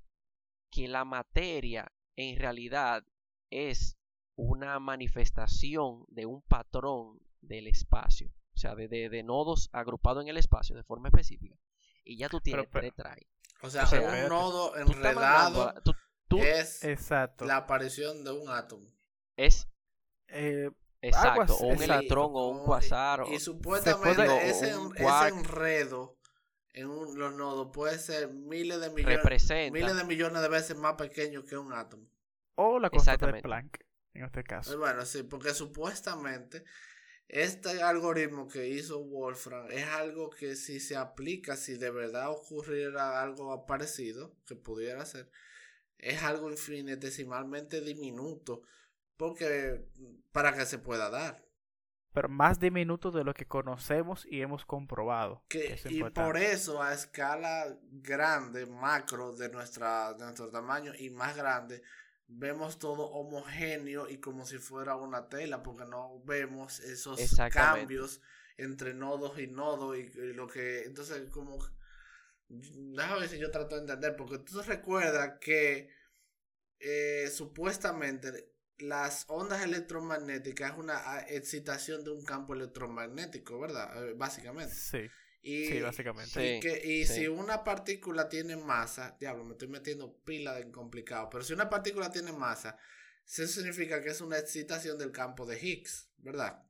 [0.71, 3.03] que la materia en realidad
[3.49, 3.97] es
[4.35, 8.29] una manifestación de un patrón del espacio.
[8.55, 11.57] O sea, de, de- de nodos agrupados en el espacio de forma específica.
[12.03, 13.31] Y ya tú tienes pero- tres strikes.
[13.61, 15.93] O sea, o sea, un nodo enredado a- tú-
[16.27, 17.45] tú- es Exacto.
[17.45, 18.87] la aparición de un átomo.
[19.37, 19.67] es
[20.29, 20.69] Eh,
[21.07, 21.55] exacto.
[21.55, 21.93] o un exacto.
[21.93, 22.65] electrón o un o-
[23.31, 26.17] Y supuestamente Digo, ese, un ese enredo
[26.73, 29.71] en un- los nodos puede ser miles de millones, representa.
[29.77, 32.07] miles de millones de veces más pequeño que un átomo.
[32.55, 33.41] o la constante de.
[33.41, 33.79] Planck,
[34.13, 34.77] en este Eh, caso.
[34.77, 36.63] Bueno, sí, porque supuestamente
[37.27, 43.21] este algoritmo que hizo Wolfram es algo que si se aplica, si de verdad ocurriera
[43.21, 45.29] algo parecido, que pudiera ser,
[45.97, 48.61] es algo infinitesimalmente diminuto,
[49.17, 49.85] porque
[50.31, 51.45] para que se pueda dar.
[52.13, 55.43] Pero más diminuto de lo que conocemos y hemos comprobado.
[55.49, 61.35] Que, y por eso a escala grande, macro de, nuestra, de nuestro tamaño y más
[61.35, 61.83] grande,
[62.27, 67.19] vemos todo homogéneo y como si fuera una tela, porque no vemos esos
[67.51, 68.21] cambios
[68.57, 70.83] entre nodos y nodos y, lo que...
[70.83, 71.57] Entonces, como...
[72.47, 75.89] Déjame ver si yo trato de entender, porque tú recuerdas que
[76.79, 84.09] eh, supuestamente las ondas electromagnéticas es una ah, excitación de un campo electromagnético, ¿verdad?
[84.09, 84.73] Eh, básicamente.
[84.73, 85.09] Sí.
[85.41, 86.57] sí, básicamente.
[86.57, 91.29] Y, que, y si una partícula tiene masa, diablo, me estoy metiendo pila de complicado,
[91.29, 92.77] pero si una partícula tiene masa,
[93.25, 96.63] eso significa que es una excitación del campo de Higgs, ¿verdad?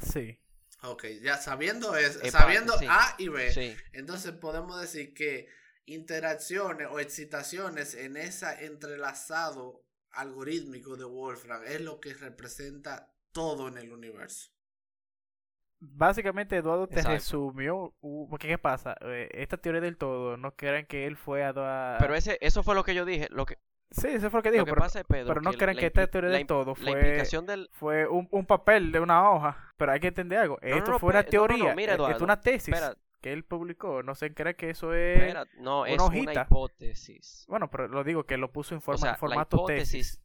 [0.00, 0.40] Sí.
[0.82, 5.48] Ok, ya sabiendo eso, sabiendo A y B, entonces podemos decir que
[5.86, 13.78] interacciones o excitaciones en ese entrelazado algorítmico de Wolfram es lo que representa todo en
[13.78, 14.50] el universo.
[15.80, 17.94] Básicamente Eduardo te resumió,
[18.28, 21.96] porque qué pasa, eh, esta teoría del todo, no crean que él fue a...
[22.00, 23.58] Pero ese, eso fue lo que yo dije, lo que...
[23.90, 26.74] Sí, eso fue lo que dijo, pero, pero, no crean que, esta teoría del todo
[26.74, 27.24] fue,
[27.72, 31.22] fue un, un, papel de una hoja, pero hay que entender algo, esto fue una
[31.22, 32.74] teoría, mira, Eduardo, es una tesis
[33.20, 37.44] que él publicó, no sé, cree que eso es no, una es una hipótesis.
[37.48, 40.20] Bueno, pero lo digo que lo puso en, forma, formato tesis.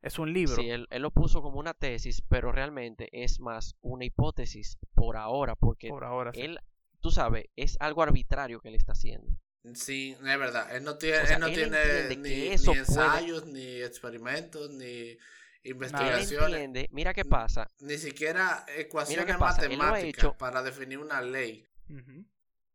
[0.00, 0.56] Es un libro.
[0.56, 5.54] Sí, él, lo puso como una tesis, pero realmente es más una hipótesis por ahora,
[5.54, 6.58] porque por ahora, él,
[7.00, 9.34] tú sabes, es algo arbitrario que él está haciendo.
[9.72, 10.76] Sí, es verdad.
[10.76, 15.16] Él no tiene, él no tiene ni, ensayos, ni experimentos, ni
[15.62, 16.88] investigaciones.
[16.90, 17.70] Mira qué pasa.
[17.80, 21.66] Ni siquiera ecuaciones matemáticas para definir una ley.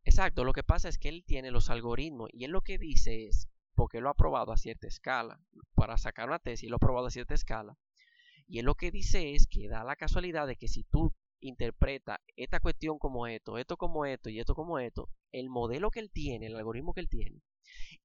[0.04, 3.26] Exacto, lo que pasa es que él tiene los algoritmos y él lo que dice
[3.26, 5.40] es, porque lo ha probado a cierta escala,
[5.74, 7.76] para sacar una tesis, lo ha probado a cierta escala,
[8.46, 12.18] y él lo que dice es que da la casualidad de que si tú interpretas
[12.36, 16.10] esta cuestión como esto, esto como esto y esto como esto, el modelo que él
[16.10, 17.42] tiene, el algoritmo que él tiene,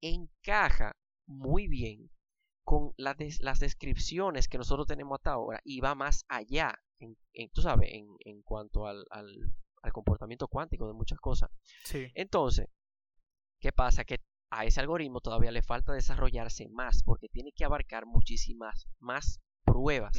[0.01, 2.11] encaja muy bien
[2.63, 3.17] con las,
[3.59, 6.77] descripciones que nosotros tenemos hasta ahora y va más allá,
[7.53, 9.05] tú sabes, en, cuanto al
[9.91, 11.49] comportamiento cuántico de muchas cosas.
[11.83, 12.07] Sí.
[12.13, 12.67] Entonces,
[13.59, 14.03] ¿qué pasa?
[14.03, 19.41] Que a ese algoritmo todavía le falta desarrollarse más porque tiene que abarcar muchísimas más
[19.63, 20.17] pruebas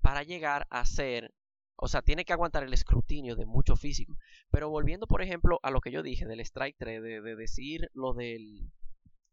[0.00, 1.34] para llegar a ser,
[1.76, 4.16] o sea, tiene que aguantar el escrutinio de muchos físicos.
[4.50, 7.90] Pero volviendo, por ejemplo, a lo que yo dije del strike 3, de, de decir
[7.92, 8.70] lo, del,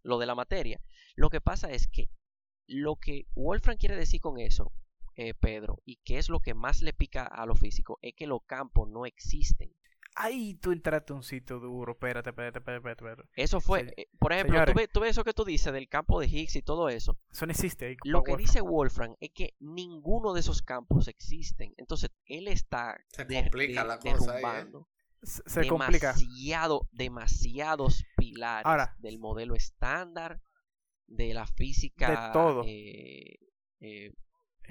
[0.02, 0.82] lo de la materia,
[1.16, 2.10] lo que pasa es que
[2.68, 4.74] lo que Wolfram quiere decir con eso
[5.16, 8.28] eh, Pedro, y qué es lo que más le pica a lo físico, es que
[8.28, 9.74] los campos no existen.
[10.16, 13.24] Ahí tú entraste un sitio duro, espérate, espérate, espérate, espérate.
[13.36, 16.56] Eso fue, eh, por ejemplo, tú ves, eso que tú dices del campo de Higgs
[16.56, 17.18] y todo eso.
[17.32, 17.88] Eso no existe.
[17.88, 21.74] Ahí, lo que dice Wolfram es que ninguno de esos campos existen.
[21.78, 24.68] Entonces, él está se complica la cosa ¿eh?
[25.24, 30.42] se, demasiado, demasiados pilares del modelo estándar,
[31.08, 32.28] de la física.
[32.28, 32.64] De todo.
[32.66, 33.40] Eh,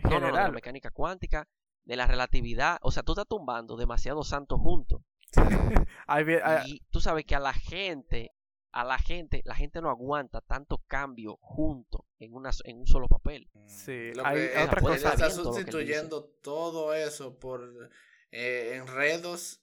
[0.05, 1.48] no, de la mecánica cuántica,
[1.85, 2.78] de la relatividad.
[2.83, 5.02] O sea, tú estás tumbando demasiado santo juntos.
[6.66, 8.33] y tú sabes que a la gente,
[8.70, 13.09] a la gente, la gente no aguanta tanto cambio junto en, una, en un solo
[13.09, 13.50] papel.
[13.66, 15.12] Sí, lo que hay otra cosa.
[15.12, 17.90] Está sustituyendo todo eso por
[18.31, 19.62] eh, enredos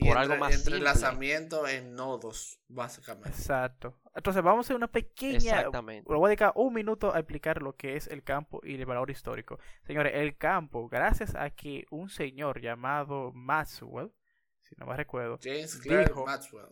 [0.00, 3.30] por algo más entrelazamiento en nodos, básicamente.
[3.30, 3.98] Exacto.
[4.16, 5.36] Entonces vamos a hacer una pequeña...
[5.36, 6.10] Exactamente.
[6.10, 9.10] Voy a dedicar un minuto a explicar lo que es el campo y el valor
[9.10, 9.58] histórico.
[9.82, 14.10] Señores, el campo, gracias a que un señor llamado Maxwell,
[14.62, 16.68] si no me recuerdo, James Clerk Maxwell.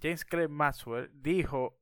[0.00, 1.78] James Clerk Maxwell dijo,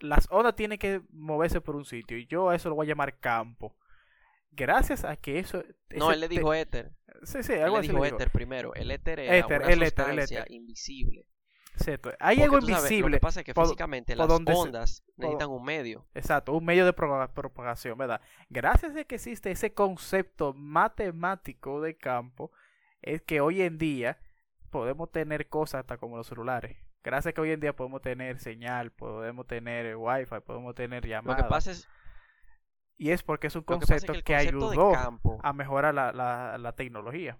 [0.00, 2.90] las ondas tienen que moverse por un sitio y yo a eso lo voy a
[2.90, 3.74] llamar campo
[4.50, 5.62] gracias a que eso...
[5.90, 6.92] No, él le dijo éter.
[7.22, 7.88] Sí, sí, algo él así.
[7.88, 8.74] Dijo éter primero.
[8.74, 11.26] El éter era éter, una el sustancia éter, invisible.
[11.76, 12.10] Cierto.
[12.20, 13.10] Hay algo invisible.
[13.10, 16.06] lo que pasa es que físicamente las ondas necesitan un medio.
[16.14, 18.20] Exacto, un medio de propagación, ¿verdad?
[18.48, 22.50] Gracias a que existe ese concepto matemático de campo,
[23.02, 24.18] es que hoy en día
[24.70, 26.76] podemos tener cosas hasta como los celulares.
[27.04, 31.38] Gracias a que hoy en día podemos tener señal, podemos tener wifi, podemos tener llamadas.
[31.38, 31.88] Lo que pasa es,
[32.96, 34.92] y es porque es un concepto que, ayudó
[35.42, 37.38] a mejorar la, la, la tecnología.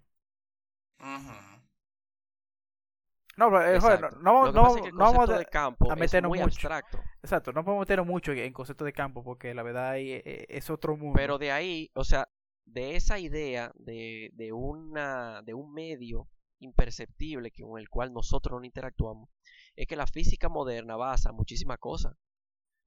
[3.37, 6.45] No, pero, eh, joder, no, no, no, vamos a, campo a meternos mucho.
[6.45, 6.99] Abstracto.
[7.23, 10.97] Exacto, no podemos meternos mucho en concepto de campo porque la verdad eh, es otro
[10.97, 11.17] mundo.
[11.17, 12.29] Pero de ahí, o sea,
[12.65, 16.29] de esa idea de, de, una, de un medio
[16.61, 19.29] imperceptible con el cual nosotros no interactuamos,
[19.75, 22.17] es que la física moderna basa muchísimas cosas.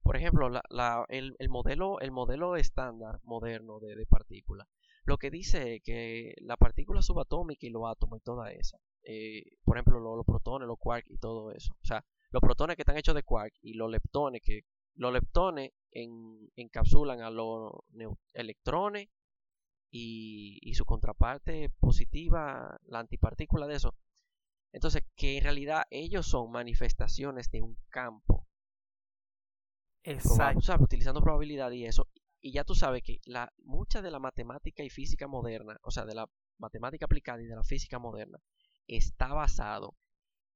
[0.02, 4.66] Por ejemplo, la, el, el, modelo, el modelo estándar moderno de, de partículas
[5.04, 9.44] lo que dice es que la partícula subatómica y los átomos y toda esa, eh,
[9.64, 12.96] por ejemplo, los, protones, los quarks y todo eso, o sea, los protones que están
[12.96, 14.62] hechos de quark y los leptones que
[14.94, 15.72] los leptones
[16.56, 17.72] encapsulan a los
[18.34, 19.08] electrones
[19.90, 23.94] y, y, su contraparte positiva, la antipartícula de eso.
[24.72, 28.46] Entonces, que en realidad ellos son manifestaciones de un campo.
[30.02, 30.82] Exacto.
[30.82, 32.08] utilizando probabilidad y eso.
[32.40, 36.04] Y ya tú sabes que la, mucha de la matemática y física moderna, o sea,
[36.06, 36.26] de la
[36.58, 38.38] matemática aplicada y de la física moderna,
[38.86, 39.94] está basado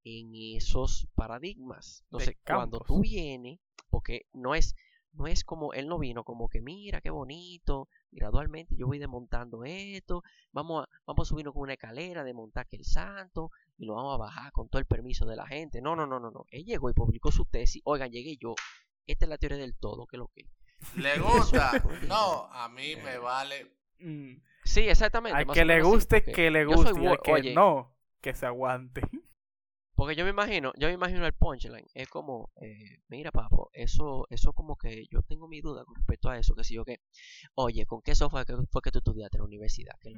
[0.03, 2.03] en esos paradigmas.
[2.05, 3.59] Entonces, cuando tú vienes,
[3.89, 4.75] porque no es,
[5.13, 9.63] no es como él no vino, como que mira qué bonito, gradualmente yo voy desmontando
[9.63, 13.95] esto, vamos a, vamos a subirnos con una escalera, desmontar que el santo, y lo
[13.95, 15.81] vamos a bajar con todo el permiso de la gente.
[15.81, 16.45] No, no, no, no, no.
[16.49, 18.53] Él llegó y publicó su tesis, oigan, llegué yo,
[19.07, 20.45] esta es la teoría del todo, que es lo que
[20.97, 21.83] ¿Le gusta?
[22.07, 23.71] no, a mí me vale.
[23.99, 24.35] Mm.
[24.63, 25.37] Sí, exactamente.
[25.37, 26.91] Hay que le guste, que le guste.
[26.91, 27.94] Y que no,
[28.25, 29.01] que se aguante.
[29.95, 31.87] Porque yo me imagino, yo me imagino el punchline.
[31.93, 36.29] Es como, eh, mira, papo, eso, eso como que yo tengo mi duda con respecto
[36.29, 36.53] a eso.
[36.53, 36.99] Que si yo que,
[37.53, 39.93] oye, ¿con qué software fue que tú estudiaste en la universidad?
[40.01, 40.15] Que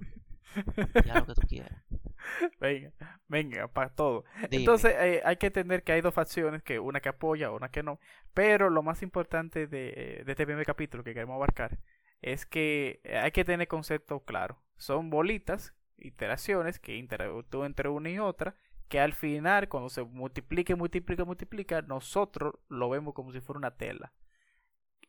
[1.06, 1.84] ya lo que tú quieras.
[2.60, 2.92] Venga,
[3.28, 4.26] venga, para todo.
[4.50, 7.84] Entonces, eh, hay que entender que hay dos facciones, que una que apoya, una que
[7.84, 8.00] no.
[8.34, 11.80] Pero lo más importante de, de este primer capítulo que queremos abarcar
[12.22, 14.62] es que hay que tener concepto claro.
[14.78, 18.56] Son bolitas, iteraciones que interactúan entre una y otra
[18.88, 23.76] que al final, cuando se multiplique, multiplica, multiplica, nosotros lo vemos como si fuera una
[23.76, 24.14] tela.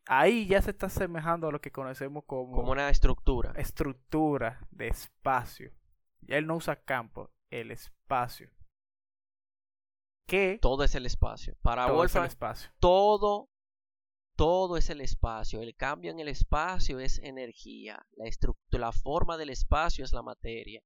[0.06, 2.56] Ahí ya se está asemejando a lo que conocemos como...
[2.56, 3.52] Como una estructura.
[3.56, 5.70] Estructura de espacio.
[6.22, 8.50] Ya él no usa campo, el espacio.
[10.26, 10.58] Que...
[10.60, 11.56] Todo es el espacio.
[11.62, 12.70] Para todo Wolfram, es el espacio.
[12.80, 13.50] todo,
[14.38, 15.60] todo es el espacio.
[15.60, 18.06] El cambio en el espacio es energía.
[18.12, 20.80] La estructura, la forma del espacio es la materia.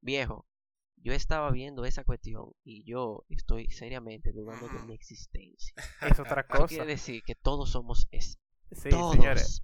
[0.00, 0.48] Viejo,
[0.96, 5.72] yo estaba viendo esa cuestión y yo estoy seriamente dudando de mi existencia.
[6.02, 6.66] Es otra cosa.
[6.66, 8.40] quiere decir que todos somos es
[8.72, 9.62] sí, todos,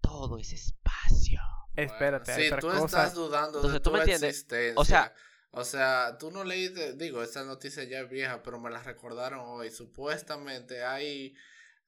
[0.00, 1.40] todo es espacio.
[1.74, 4.74] Espérate, sí, tú estás dudando de tu existencia.
[4.76, 5.12] O sea,
[5.50, 9.40] o sea, tú no leíste, digo, esta noticia ya es vieja, pero me la recordaron
[9.40, 9.72] hoy.
[9.72, 11.34] Supuestamente hay,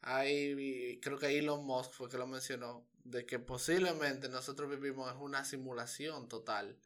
[0.03, 5.19] hay, creo que Elon Musk fue que lo mencionó, de que posiblemente nosotros vivimos en
[5.19, 6.79] una simulación total.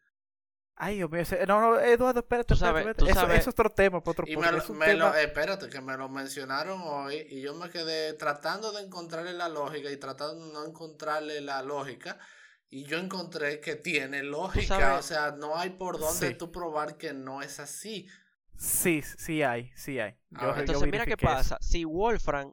[0.77, 4.50] Ay, Dios mío, no, no, Eduardo, espérate, espérate, eso, es otro tema, otro y me,
[4.94, 9.48] lo, espérate, que me lo mencionaron hoy y yo me quedé tratando de encontrarle la
[9.48, 12.18] lógica y tratando de no encontrarle la lógica
[12.70, 17.12] y yo encontré que tiene lógica, o sea, no hay por dónde tú probar que
[17.12, 18.09] no es así.
[18.57, 20.16] Sí, sí hay, sí hay.
[20.57, 22.53] entonces mira qué pasa, si Wolfram,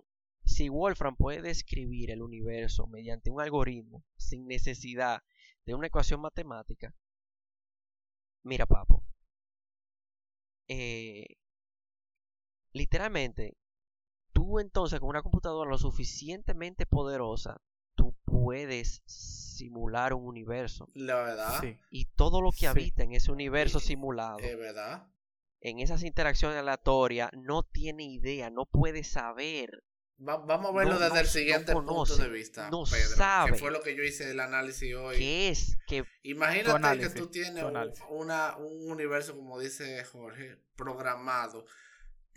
[0.62, 5.24] si Wolfram puede describir el universo mediante un algoritmo sin necesidad
[5.66, 6.94] de una ecuación matemática,
[8.44, 9.04] Mira, papo.
[10.68, 11.38] Eh,
[12.74, 13.58] literalmente,
[14.34, 17.62] tú entonces con una computadora lo suficientemente poderosa,
[17.96, 20.90] tú puedes simular un universo.
[20.94, 21.64] La verdad.
[21.90, 24.40] Y todo lo que habita en ese universo simulado.
[24.40, 25.08] Es verdad.
[25.60, 29.84] En esas interacciones aleatorias no tiene idea, no puede saber
[30.22, 33.16] vamos a verlo desde el siguiente punto de vista, no Pedro.
[33.16, 35.18] Sabe que fue lo que yo hice el análisis hoy.
[35.18, 35.78] ¿Qué es?
[35.88, 41.66] Que Imagínate que tú tienes un, una, un universo, como dice Jorge, programado.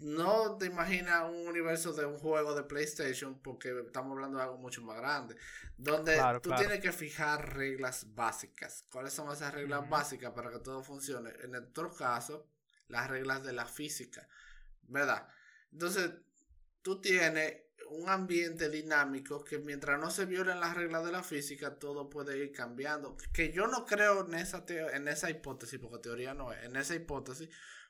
[0.00, 4.58] No te imaginas un universo de un juego de PlayStation, porque estamos hablando de algo
[4.58, 5.36] mucho más grande,
[5.76, 8.84] donde tú tienes que fijar reglas básicas.
[8.90, 11.30] ¿Cuáles son esas reglas básicas para que todo funcione?
[11.42, 12.48] En nuestro caso,
[12.88, 14.26] las reglas de la física,
[14.82, 15.28] ¿verdad?
[15.70, 16.10] Entonces,
[16.82, 21.74] tú tienes un ambiente dinámico que mientras no se violen las reglas de la física,
[21.76, 23.16] todo puede ir cambiando.
[23.32, 26.94] Que yo no creo en esa, en esa hipótesis, porque teoría no es, en esa
[26.94, 27.48] hipótesis,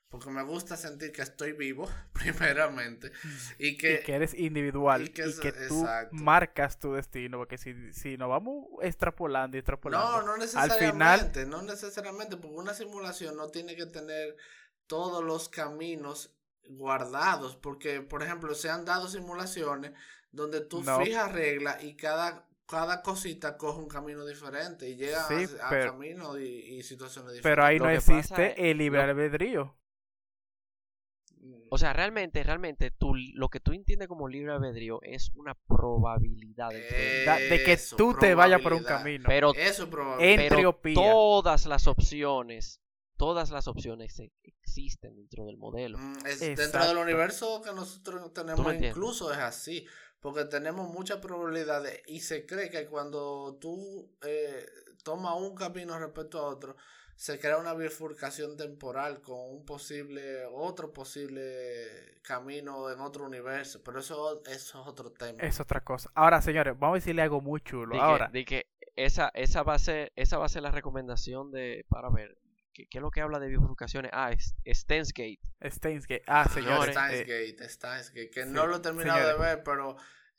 [0.09, 3.11] porque me gusta sentir que estoy vivo, primeramente,
[3.59, 5.25] y que, eres individual, y que,
[5.69, 11.47] tú marcas tu destino, porque si, si nos vamos extrapolando y extrapolando, no, no necesariamente,
[11.47, 14.37] no necesariamente, porque una simulación no tiene que tener
[14.87, 16.35] todos los caminos
[16.69, 19.93] guardados, porque por ejemplo se han dado simulaciones
[20.33, 25.71] donde tú fijas reglas y cada, cada cosita coge un camino diferente y llega a,
[25.71, 27.43] caminos y, situaciones diferentes.
[27.43, 29.77] Pero ahí no existe el libre albedrío.
[31.71, 36.71] O sea, realmente, realmente, tú, lo que tú entiendes como libre albedrío es una probabilidad.
[36.71, 39.25] de que Eso, tú te vayas por un camino.
[39.27, 42.81] pero Eso pero todas las opciones,
[43.25, 45.97] todas las opciones e- existen dentro del modelo.
[45.99, 49.87] Mm, es- dentro del universo que nosotros tenemos, incluso es así,
[50.21, 54.67] porque tenemos muchas probabilidades y se cree que cuando tú eh,
[55.03, 56.77] tomas un camino respecto a otro,
[57.17, 64.01] se crea una bifurcación temporal con un posible, otro posible camino en otro universo, pero
[64.01, 65.41] eso, eso es otro tema.
[65.43, 66.11] Es otra cosa.
[66.15, 67.95] Ahora, señores, vamos a decirle algo muy chulo.
[67.95, 68.67] De que- Ahora, de que
[68.97, 72.37] esa, esa va a ser, esa va a ser la recomendación de, para ver,
[72.75, 74.11] ¿qué, qué es lo que habla de bifurcaciones?
[74.13, 75.41] Ah, es Steins Gate.
[75.71, 76.25] Steins Gate.
[76.27, 76.95] Ah, señores.
[76.95, 77.21] Señores,
[78.15, 79.97] eh, que sí, no lo he terminado de ver, pero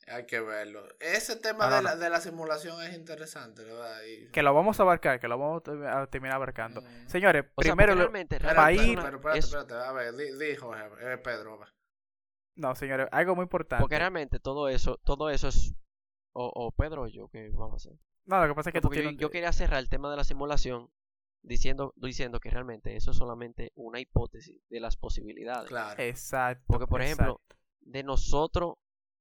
[0.08, 0.86] hay que verlo.
[1.00, 2.00] Ese tema no, de, la, no.
[2.00, 3.98] de la simulación es interesante, ¿verdad?
[4.04, 6.82] Y- que lo vamos a abarcar, que lo vamos a termi- a terminar abarcando.
[6.82, 7.08] Mm.
[7.08, 7.94] Señores, O sea, primero...
[7.94, 11.58] lo- realmente, para ir- pero espérate, es- espérate, a ver, di, di, Jorge, eh, Pedro.
[12.56, 13.82] No, señores, algo muy importante.
[13.82, 15.74] porque realmente todo eso, todo eso es,
[16.32, 17.98] o, o Pedro o yo, ¿qué vamos a hacer?
[18.26, 19.16] No, lo que pasa es que tú yo, tienes...
[19.18, 20.90] yo quería cerrar el tema de la simulación
[21.46, 25.68] diciendo, diciendo que realmente eso es solamente una hipótesis de las posibilidades.
[25.68, 26.02] Claro.
[26.02, 26.64] Exacto.
[26.66, 27.56] Porque, por ejemplo, exacto.
[27.80, 28.74] de nosotros,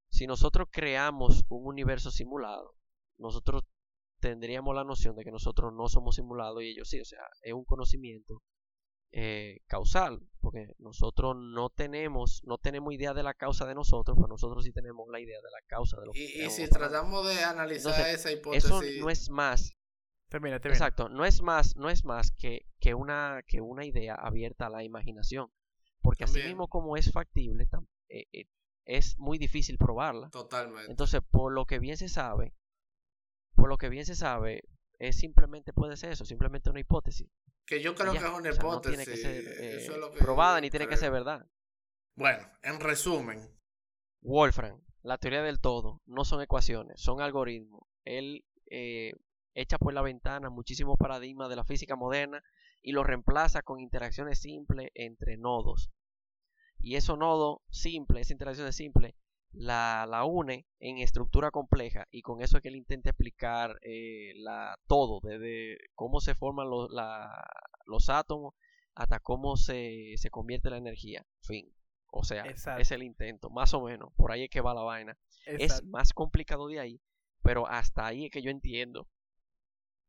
[0.10, 2.76] si nosotros creamos un universo simulado,
[3.18, 3.64] nosotros
[4.20, 7.54] tendríamos la noción de que nosotros no somos simulados y ellos sí, o sea, es
[7.54, 8.42] un conocimiento
[9.12, 14.28] eh, causal, porque nosotros no tenemos, no tenemos idea de la causa de nosotros, pero
[14.28, 17.44] nosotros sí tenemos la idea de la causa de lo que Y, si tratamos de
[17.44, 19.76] analizar Entonces, esa hipótesis, Eso no es más
[20.30, 20.76] Termina, termina.
[20.78, 24.70] Exacto, no es más, no es más que, que una, que una idea abierta a
[24.70, 25.52] la imaginación.
[26.02, 26.50] Porque así También.
[26.50, 28.46] mismo como es factible, tam- eh, eh,
[28.86, 30.30] es muy difícil probarla.
[30.30, 30.90] totalmente.
[30.92, 32.54] Entonces, por lo que bien se sabe,
[33.56, 34.64] por lo que bien se sabe,
[35.00, 37.28] es simplemente puede ser eso, simplemente una hipótesis.
[37.66, 38.98] que yo creo ya, que es una o sea, no hipótesis.
[38.98, 41.46] tiene que ser eh, eso es lo que probada ni tiene que ser verdad.
[42.16, 43.40] Bueno, en resumen,
[44.22, 47.88] Wolfram, la teoría del todo, no son ecuaciones, son algoritmos.
[48.06, 49.16] Él eh,
[49.56, 52.44] echa por la ventana muchísimos paradigmas de la física moderna
[52.82, 55.90] y los reemplaza con interacciones simples entre nodos.
[56.80, 59.16] Y esos nodos simples, esas interacciones simples,
[59.52, 64.34] la, la une en estructura compleja y con eso es que él intenta explicar eh,
[64.36, 67.48] la, todo, desde cómo se forman los, la-
[67.86, 68.54] los átomos
[68.94, 71.26] hasta cómo se, se convierte la energía.
[71.42, 71.72] Fin.
[72.12, 72.82] O sea, Exacto.
[72.82, 74.10] es el intento, más o menos.
[74.16, 75.18] Por ahí es que va la vaina.
[75.46, 77.02] Es más complicado de ahí,
[77.42, 79.08] pero hasta ahí es que yo entiendo.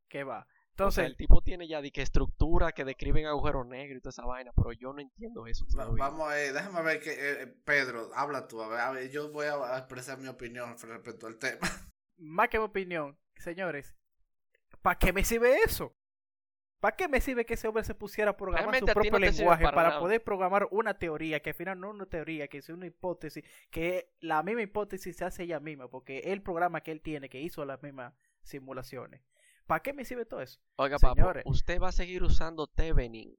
[0.08, 0.40] ¿Qué va?
[0.84, 4.00] o sea, Entonces, el tipo tiene ya de que estructura que describen agujeros negros y
[4.00, 5.64] toda esa vaina, pero yo no entiendo eso.
[5.66, 6.04] todavía.
[6.04, 9.30] vamos a ver, déjame ver que eh, Pedro, habla tú, a ver, a ver, yo
[9.32, 11.60] voy a expresar mi opinión respecto al tema.
[12.18, 13.94] más que mi opinión, señores,
[14.82, 15.96] ¿para qué me sirve eso?
[16.80, 19.18] ¿Para qué me sirve que ese hombre se pusiera a programar Realmente su propio no
[19.18, 22.58] lenguaje para para, poder programar una teoría que al final no es una teoría, que
[22.58, 26.92] es una hipótesis, que la misma hipótesis se hace ella misma, porque el programa que
[26.92, 29.22] él tiene, que hizo las mismas simulaciones.
[29.66, 30.60] ¿Para qué me sirve todo eso?
[30.76, 31.42] Oiga, papo, señores.
[31.46, 33.36] usted va a seguir usando Thevenin.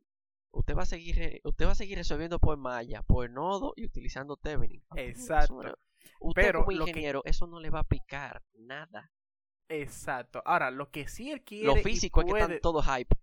[0.52, 4.38] Usted va a seguir, usted va a seguir resolviendo por malla, por nodo y utilizando
[4.38, 4.82] Thevenin.
[4.88, 5.02] papo.
[5.02, 5.62] Exacto.
[5.64, 5.78] Eso
[6.20, 9.12] Usted Pero como lo que- ingeniero, eso no le va a picar nada.
[9.70, 10.42] Exacto.
[10.46, 13.16] Ahora, lo que sí él quiere Lo físico es que están todos hype.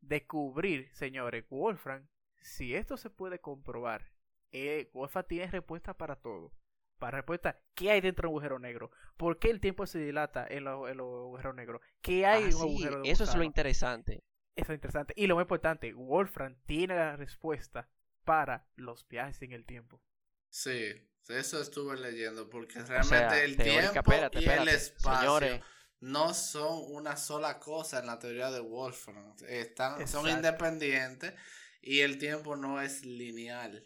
[0.00, 2.06] descubrir, señores, Wolfram,
[2.40, 4.10] si esto se puede comprobar,
[4.50, 6.52] eh, Wolfram tiene respuesta para todo.
[6.98, 8.90] Para respuesta, ¿qué hay dentro de un agujero negro?
[9.16, 11.80] ¿Por qué el tiempo se dilata en, los- en los agujeros negros?
[12.02, 14.22] ¿Qué hay Ah, en un sí, agujero de eso es lo interesante.
[14.56, 15.14] Eso es interesante.
[15.16, 17.88] Y lo más importante, Wolfram tiene la respuesta
[18.24, 20.02] para los viajes en el tiempo.
[20.50, 20.92] Sí,
[21.28, 25.62] eso estuve leyendo, porque O realmente sea, el teórica, tiempo espérate, y el espacio Señores,
[26.00, 29.34] no son una sola cosa en la teoría de Wolfram.
[29.48, 31.34] Están, son independientes
[31.82, 33.84] y el tiempo no es lineal.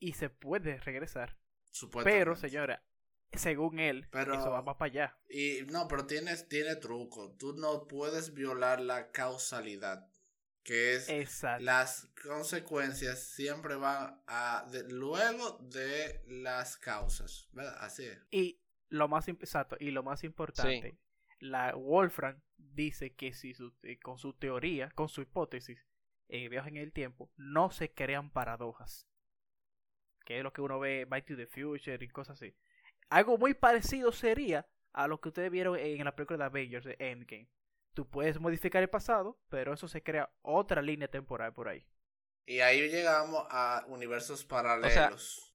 [0.00, 1.36] Y se puede regresar.
[1.78, 2.20] Supuestamente.
[2.20, 2.82] Pero, señora,
[3.32, 5.18] según él, Pero- eso va más para allá.
[5.28, 7.36] Y no, pero tienes, tiene truco.
[7.38, 10.10] Tú no puedes violar la causalidad,
[10.64, 11.62] que es Exacto.
[11.64, 17.76] las consecuencias siempre van a de- luego de las causas, ¿verdad?
[17.80, 18.18] Así es.
[18.30, 20.98] Y lo más exacto, y lo más importante,
[21.38, 25.86] la Wolfram dice que si su- eh, con su teoría, con su hipótesis,
[26.28, 29.06] eh, viajes en el tiempo, no se crean paradojas.
[30.28, 32.54] Que es lo que uno ve Back to the Future y cosas así.
[33.08, 36.96] Algo muy parecido sería a lo que ustedes vieron en la película de Avengers de
[36.98, 37.48] Endgame.
[37.94, 41.82] Tú puedes modificar el pasado, pero eso se crea otra línea temporal por ahí.
[42.44, 45.54] Y ahí llegamos a universos paralelos.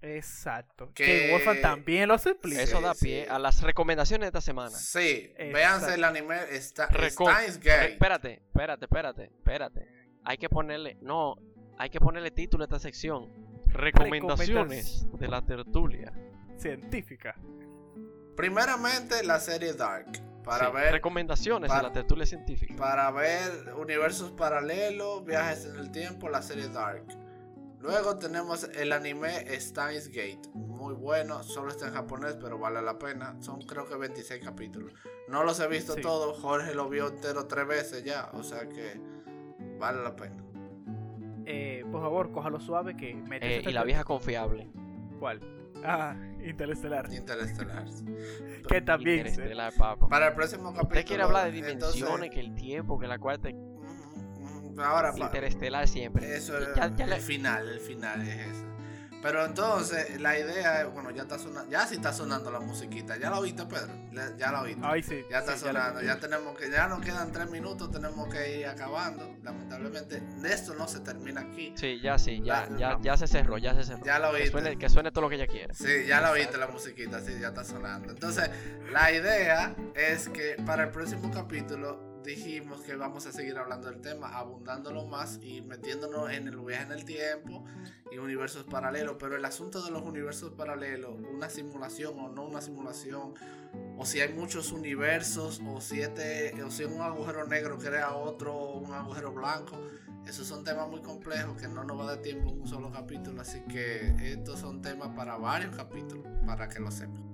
[0.00, 0.90] Exacto.
[0.94, 2.62] Que- Que, Wolfram también lo explica.
[2.62, 3.30] eso Sí, da pie sí.
[3.30, 4.70] a las recomendaciones de esta semana.
[4.70, 5.52] sí, Exacto.
[5.52, 7.92] véanse el anime está, Recon- Steins Gate.
[7.92, 9.88] Espérate, espérate, espérate, espérate.
[10.24, 11.36] Hay que ponerle, no,
[11.76, 13.47] hay que ponerle título a esta sección.
[13.72, 16.12] Recomendaciones de la tertulia.
[16.56, 17.36] científica.
[18.36, 20.06] Primeramente, la serie Dark.
[20.44, 22.74] Para Sí, ver Recomendaciones para- de la tertulia científica.
[22.76, 27.04] para ver universos paralelos, viajes en el tiempo, la serie Dark.
[27.80, 32.98] Luego tenemos el anime Steins Gate, muy bueno, solo está en japonés, pero vale la
[32.98, 33.36] pena.
[33.40, 34.92] Son creo que 26 capítulos.
[35.28, 36.00] No los he visto Sí.
[36.00, 39.00] todos, Jorge lo vio entero tres veces ya, o sea que
[39.78, 40.42] vale la pena.
[41.50, 44.68] Eh, por favor, cójalo suave que me Eh, y la vieja confiable.
[45.18, 45.40] ¿Cuál?
[45.82, 47.10] Ah, Interestelar.
[47.12, 47.84] Interestelar.
[48.68, 49.26] Que también.
[49.26, 50.08] Interestelar, papá.
[50.08, 50.88] Para el próximo capítulo.
[50.88, 53.48] Usted quiere hablar de entonces- dimensiones, que el tiempo, que la cuarta.
[54.78, 56.36] Ahora, Interestelar siempre.
[56.36, 58.64] Eso es Ya- ya el final, el final es eso.
[59.20, 63.16] Pero entonces, la idea es, bueno, ya está sonando, ya sí está sonando la musiquita.
[63.16, 63.92] ¿Ya la oíste, Pedro?
[64.38, 64.80] Ya la oíste.
[64.84, 65.24] Ay, sí.
[65.30, 68.60] ya está sí, la- sonando, ya, tenemos que, ya nos quedan tres minutos, tenemos que
[68.60, 69.36] ir acabando.
[69.42, 71.72] Lamentablemente, esto no se termina aquí.
[71.76, 74.04] Sí, ya sí, ya, La- ya, ya se cerró, ya se cerró.
[74.04, 74.50] Ya lo que, oíste.
[74.52, 75.74] suene, que suene todo lo que ella quiera.
[75.74, 78.12] Sí, ya la oíste la musiquita, sí, ya está sonando.
[78.12, 78.48] Entonces,
[78.92, 84.00] la idea es que para el próximo capítulo dijimos que vamos a seguir hablando del
[84.02, 87.64] tema, abundándolo más y metiéndonos en el viaje en el tiempo
[88.12, 89.16] y universos paralelos.
[89.18, 93.34] Pero el asunto de los universos paralelos, una simulación o no una simulación,
[93.96, 98.72] o si hay muchos universos, o si, este, o si un agujero negro crea otro,
[98.72, 99.80] un agujero blanco.
[100.26, 102.90] Esos son temas muy complejos que no nos va a dar tiempo en un solo
[102.90, 107.24] capítulo, así que estos son temas para varios capítulos, para que lo sepan.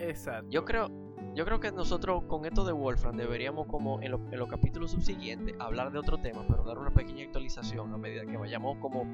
[0.00, 0.50] Exacto.
[0.50, 0.88] Yo creo,
[1.34, 4.90] yo creo que nosotros con esto de Wolfram deberíamos como en, lo- en los capítulos
[4.90, 9.04] subsiguientes hablar de otro tema, pero dar una pequeña actualización a medida que vayamos como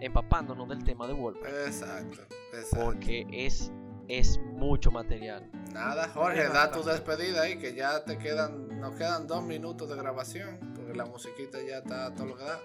[0.00, 2.84] empapándonos del tema de Wolfram, Exacto, exacto.
[2.84, 3.72] porque es
[4.06, 5.48] es mucho material.
[5.72, 9.96] Nada, Jorge, da tu despedida ahí, que ya te quedan, nos quedan dos minutos de
[9.96, 12.60] grabación, porque la musiquita ya está todo lo que da.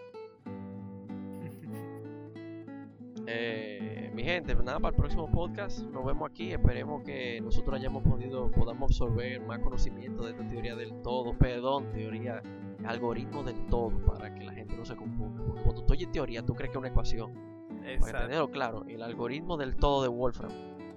[3.32, 5.82] Eh, mi gente, pues nada para el próximo podcast.
[5.82, 6.52] Nos vemos aquí.
[6.52, 11.38] Esperemos que nosotros hayamos podido, podamos absorber más conocimiento de esta teoría del todo.
[11.38, 12.42] Perdón, teoría,
[12.86, 15.44] algoritmo del todo, para que la gente no se confunda.
[15.46, 17.34] Porque cuando tú oyes teoría, tú crees que es una ecuación.
[17.80, 18.22] Para Exacto.
[18.22, 20.52] tenerlo claro, el algoritmo del todo de Wolfram.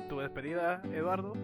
[0.09, 1.35] Tu despedida, Eduardo.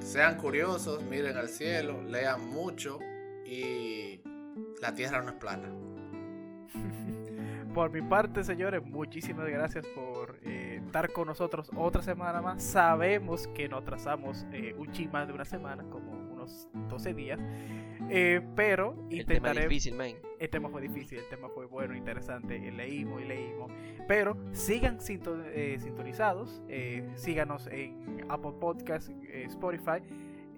[0.00, 2.98] Sean curiosos, miren al cielo, lean mucho
[3.46, 4.20] y
[4.82, 5.72] la tierra no es plana.
[7.74, 12.62] Por mi parte, señores, muchísimas gracias por eh, estar con nosotros otra semana más.
[12.62, 17.40] Sabemos que nos trazamos eh, un chin más de una semana, como unos 12 días.
[18.10, 19.62] Eh, pero El tema intentaré.
[19.62, 20.12] difícil, man.
[20.38, 22.56] El tema fue difícil, el tema fue bueno, interesante.
[22.68, 23.72] eh, Leímos y leímos.
[24.06, 26.62] Pero sigan eh, sintonizados.
[26.68, 30.00] eh, síganos en Apple Podcast, eh, Spotify.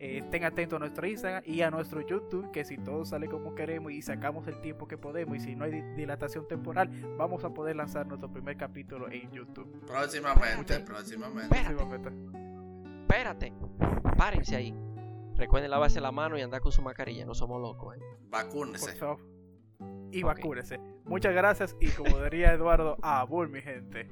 [0.00, 2.50] Eh, estén atentos a nuestro Instagram y a nuestro YouTube.
[2.50, 5.64] Que si todo sale como queremos y sacamos el tiempo que podemos y si no
[5.64, 9.80] hay di- dilatación temporal, vamos a poder lanzar nuestro primer capítulo en YouTube.
[9.86, 10.84] Próximamente, Espérate.
[10.84, 11.42] próximamente.
[11.56, 13.02] Espérate, Próximamente.
[13.02, 13.52] espérate.
[14.16, 14.74] Párense ahí.
[15.36, 17.26] Recuerden lavarse la mano y andar con su mascarilla.
[17.26, 18.00] No somos locos, eh.
[18.30, 18.96] Vacúnese.
[20.10, 20.26] Y Ok.
[20.26, 20.80] vacúnese.
[21.04, 24.08] Muchas gracias y como diría Eduardo, a bull mi gente.